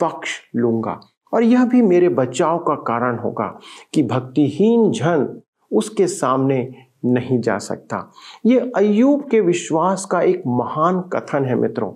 पक्ष 0.00 0.30
लूँगा। 0.56 1.00
और 1.32 1.42
यह 1.42 1.64
भी 1.64 1.82
मेरे 1.82 2.08
बचाव 2.08 2.58
का 2.58 2.74
कारण 2.74 3.18
होगा 3.18 3.60
कि 3.94 4.02
भक्तिहीन 4.02 4.90
जन 4.90 5.40
उसके 5.72 6.06
सामने 6.06 6.74
नहीं 7.04 7.40
जा 7.40 7.58
सकता। 7.58 8.12
ये 8.46 8.72
अयूब 8.76 9.28
के 9.30 9.40
विश्वास 9.40 10.04
का 10.04 10.20
एक 10.20 10.42
महान 10.46 11.00
कथन 11.00 11.44
है 11.44 11.54
मित्रों। 11.54 11.92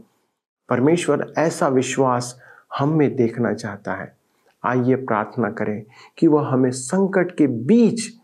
परमेश्वर 0.68 1.33
ऐसा 1.38 1.68
विश्वास 1.68 2.40
हम 2.79 2.88
में 2.88 3.16
देखना 3.16 3.55
चाहता 3.55 3.94
है। 3.94 4.16
आइए 4.64 4.94
प्रार्थना 4.94 5.51
करें 5.51 5.85
कि 6.18 6.27
वह 6.27 6.48
हमें 6.48 6.70
संकट 6.70 7.37
के 7.37 7.46
बीच 7.46 8.14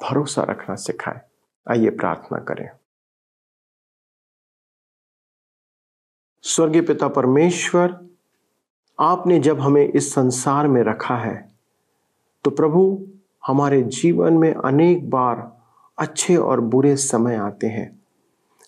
भरोसा 0.00 0.42
रखना 0.42 0.74
सिखाए। 0.74 1.20
आइए 1.70 1.90
प्रार्थना 1.90 2.38
करें। 2.38 2.68
स्वर्गीय 6.42 6.82
पिता 6.82 7.08
परमेश्वर, 7.08 8.06
आपने 9.00 9.38
जब 9.40 9.60
हमें 9.60 9.88
इस 9.88 10.14
संसार 10.14 10.68
में 10.68 10.82
रखा 10.82 11.16
है 11.16 11.48
तो 12.44 12.50
प्रभु, 12.50 13.06
हमारे 13.46 13.82
जीवन 13.82 14.32
में 14.32 14.54
अनेक 14.54 15.10
बार 15.10 15.60
अच्छे 15.98 16.36
और 16.36 16.60
बुरे 16.60 16.96
समय 16.96 17.36
आते 17.36 17.66
हैं। 17.66 18.00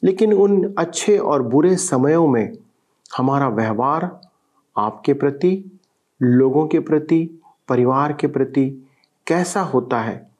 लेकिन 0.04 0.32
उन 0.32 0.74
अच्छे 0.78 1.18
और 1.18 1.42
बुरे 1.42 1.76
समयों 1.76 2.28
में 2.28 2.52
हमारा 3.16 3.48
व्यवहार 3.48 4.20
आपके 4.76 5.14
प्रति 5.14 5.71
लोगों 6.22 6.66
के 6.66 6.80
प्रति, 6.80 7.40
परिवार 7.68 8.12
के 8.12 8.26
प्रति 8.26 8.88
कैसा 9.26 9.61
होता 9.61 10.00
है, 10.00 10.30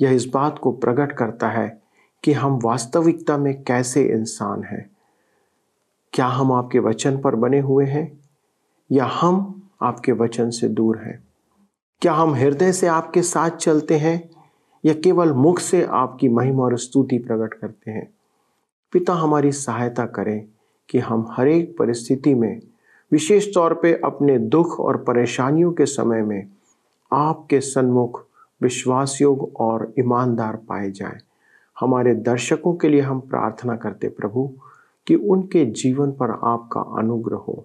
यह 0.00 0.10
इस 0.10 0.26
बात 0.34 0.58
को 0.58 0.72
प्रकट 0.72 1.12
करता 1.12 1.48
है 1.48 1.82
कि 2.24 2.32
हम 2.32 2.60
वास्तविकता 2.64 3.38
में 3.38 3.62
कैसे 3.62 4.04
इंसान 4.04 4.62
हैं। 4.62 4.90
क्या 6.12 6.26
हम 6.26 6.52
आपके 6.52 6.78
वचन 6.78 7.18
पर 7.18 7.34
बने 7.34 7.60
हुए 7.60 7.86
हैं, 7.86 8.20
या 8.92 9.04
हम 9.04 9.62
आपके 9.82 10.12
वचन 10.12 10.50
से 10.50 10.68
दूर 10.68 10.98
हैं? 10.98 11.28
क्या 12.00 12.12
हम 12.12 12.34
हृदय 12.34 12.72
से 12.72 12.86
आपके 12.86 13.22
साथ 13.22 13.50
चलते 13.50 13.98
हैं, 13.98 14.30
या 14.84 14.94
केवल 14.94 15.32
मुख 15.32 15.58
से 15.58 15.84
आपकी 15.84 16.28
महिमा 16.28 16.62
और 16.62 16.78
स्तुति 16.78 17.18
प्रकट 17.18 17.54
करते 17.54 17.90
हैं? 17.90 18.14
पिता, 18.92 19.12
हमारी 19.12 19.52
सहायता 19.52 20.06
करें 20.06 20.46
कि 20.88 20.98
हम 20.98 21.26
हर 21.30 21.48
एक 21.48 21.76
परिस्थिति 21.78 22.34
में 22.34 22.60
विशेष 23.12 23.54
तौर 23.54 23.74
पे 23.74 24.00
अपने 24.04 24.38
दुख 24.38 24.80
और 24.80 24.96
परेशानियों 24.96 25.72
के 25.72 25.86
समय 25.86 26.22
में 26.22 26.48
आपके 27.12 27.60
सन्मुख 27.60 28.26
विश्वास 28.62 29.18
योग 29.22 29.52
और 29.56 29.92
ईमानदार 29.98 30.56
पाए 30.56 30.90
जाएँ। 30.90 31.18
हमारे 31.80 32.14
दर्शकों 32.14 32.74
के 32.74 32.88
लिए 32.88 33.00
हम 33.00 33.20
प्रार्थना 33.20 33.76
करते 33.76 34.08
प्रभु, 34.08 34.52
कि 35.06 35.14
उनके 35.14 35.66
जीवन 35.66 36.10
पर 36.10 36.40
आपका 36.44 36.80
अनुग्रह 36.80 37.36
हो। 37.36 37.64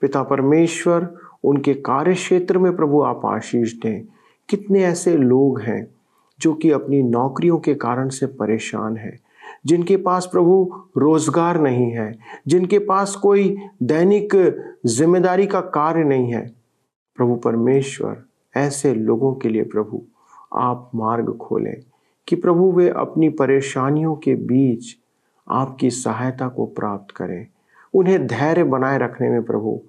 पिता 0.00 0.22
परमेश्वर, 0.22 1.14
उनके 1.44 1.74
कार्य 1.74 2.14
क्षेत्र 2.14 2.58
में 2.58 2.76
प्रभु 2.76 3.02
आप 3.02 3.20
आशीष 3.24 3.72
दें। 3.72 4.04
कितने 4.48 4.84
ऐसे 4.84 5.16
लोग 5.16 5.60
हैं 5.60 5.94
जो 6.40 6.54
कि 6.54 6.70
अपनी 6.70 7.02
नौकरियों 7.02 7.58
के 7.58 7.74
कारण 7.74 8.08
से 8.08 8.26
परेशान 8.26 8.96
हैं। 8.96 9.20
जिनके 9.66 9.96
पास 9.96 10.26
प्रभु 10.26 10.84
रोज़गार 10.96 11.60
नहीं 11.60 11.90
है, 11.90 12.14
जिनके 12.46 12.78
पास 12.78 13.14
कोई 13.14 13.56
दैनिक 13.82 14.34
ज़िम्मेदारी 14.86 15.46
का 15.46 15.60
कार्य 15.60 16.04
नहीं 16.04 16.32
है। 16.32 16.46
प्रभु 17.18 17.36
परमेश्वर, 17.36 18.24
ऐसे 18.54 18.94
लोगों 18.94 19.34
के 19.34 19.48
लिए 19.48 19.62
प्रभु, 19.62 20.02
आप 20.54 20.90
मार्ग 20.94 21.36
खोलें 21.36 21.76
कि 22.28 22.36
प्रभु 22.36 22.70
वे 22.72 22.88
अपनी 22.88 23.28
परेशानियों 23.28 24.14
के 24.16 24.34
बीच 24.34 24.96
आपकी 25.46 25.90
सहायता 25.90 26.48
को 26.48 26.66
प्राप्त 26.66 27.14
करें। 27.16 27.46
उन्हें 27.94 28.26
धैर्य 28.26 28.64
बनाए 28.64 28.98
रखने 28.98 29.30
में 29.30 29.42
प्रभु, 29.42 29.80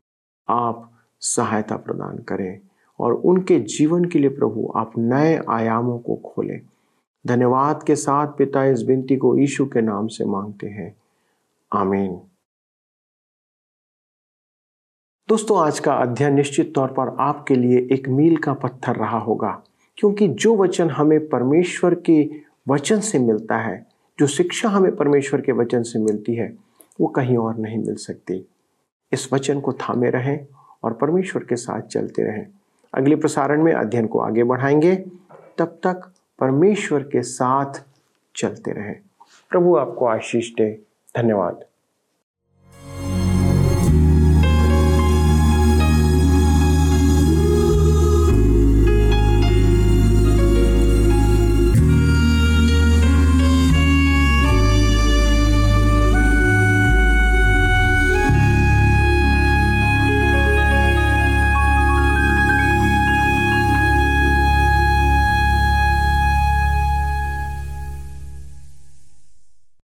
आप 0.49 0.91
सहायता 1.21 1.75
प्रदान 1.75 2.17
करें 2.17 2.59
और 2.99 3.13
उनके 3.13 3.59
जीवन 3.59 4.05
के 4.05 4.19
लिए 4.19 4.29
प्रभु, 4.29 4.71
आप 4.75 4.91
नए 4.97 5.39
आयामों 5.49 5.97
को 5.99 6.15
खोलें। 6.15 6.61
धन्यवाद 7.27 7.83
के 7.83 7.95
साथ 7.95 8.27
पिता 8.27 8.65
इस 8.65 8.83
विनती 8.83 9.15
को 9.15 9.37
यीशु 9.37 9.65
के 9.65 9.81
नाम 9.81 10.07
से 10.07 10.25
मांगते 10.25 10.67
हैं। 10.67 10.95
आमीन। 11.73 12.21
दोस्तों, 15.29 15.59
आज 15.59 15.79
का 15.79 15.93
अध्ययन 15.93 16.33
निश्चित 16.33 16.75
तौर 16.75 16.87
पर 16.87 17.15
आपके 17.19 17.55
लिए 17.55 17.87
एक 17.91 18.09
मील 18.09 18.37
का 18.37 18.53
पत्थर 18.53 18.95
रहा 18.95 19.19
होगा, 19.19 19.63
क्योंकि 19.97 20.27
जो 20.27 20.55
वचन 20.55 20.89
हमें 20.89 21.29
परमेश्वर 21.29 21.95
के 21.95 22.29
वचन 22.69 22.99
से 22.99 23.19
मिलता 23.19 23.57
है, 23.57 23.85
जो 24.19 24.27
शिक्षा 24.27 24.69
हमें 24.69 24.95
परमेश्वर 24.95 25.41
के 25.41 25.51
वचन 25.51 25.83
से 25.83 25.99
मिलती 25.99 26.35
है, 26.35 26.57
वो 27.01 27.07
कहीं 27.07 27.37
और 27.37 27.57
नहीं 27.57 27.77
मिल 27.77 27.95
सकती। 27.95 28.47
इस 29.11 29.33
वचन 29.33 29.59
को 29.59 29.73
थामे 29.73 30.09
रहें 30.09 30.47
और 30.83 30.93
परमेश्वर 30.93 31.43
के 31.43 31.55
साथ 31.55 31.81
चलते 31.81 32.23
रहें। 32.23 32.47
अगले 32.93 33.15
प्रसारण 33.15 33.63
में 33.63 33.73
अध्ययन 33.73 34.07
को 34.07 34.19
आगे 34.19 34.43
बढ़ाएँगे। 34.43 34.95
तब 35.57 35.65
तक 35.65 36.13
परमेश्वर 36.39 37.03
के 37.03 37.21
साथ 37.21 37.73
चलते 38.35 38.71
रहें। 38.71 38.99
प्रभु 39.49 39.75
आपको 39.75 40.05
आशीष 40.05 40.49
दे। 40.53 40.81
धन्यवाद। 41.17 41.65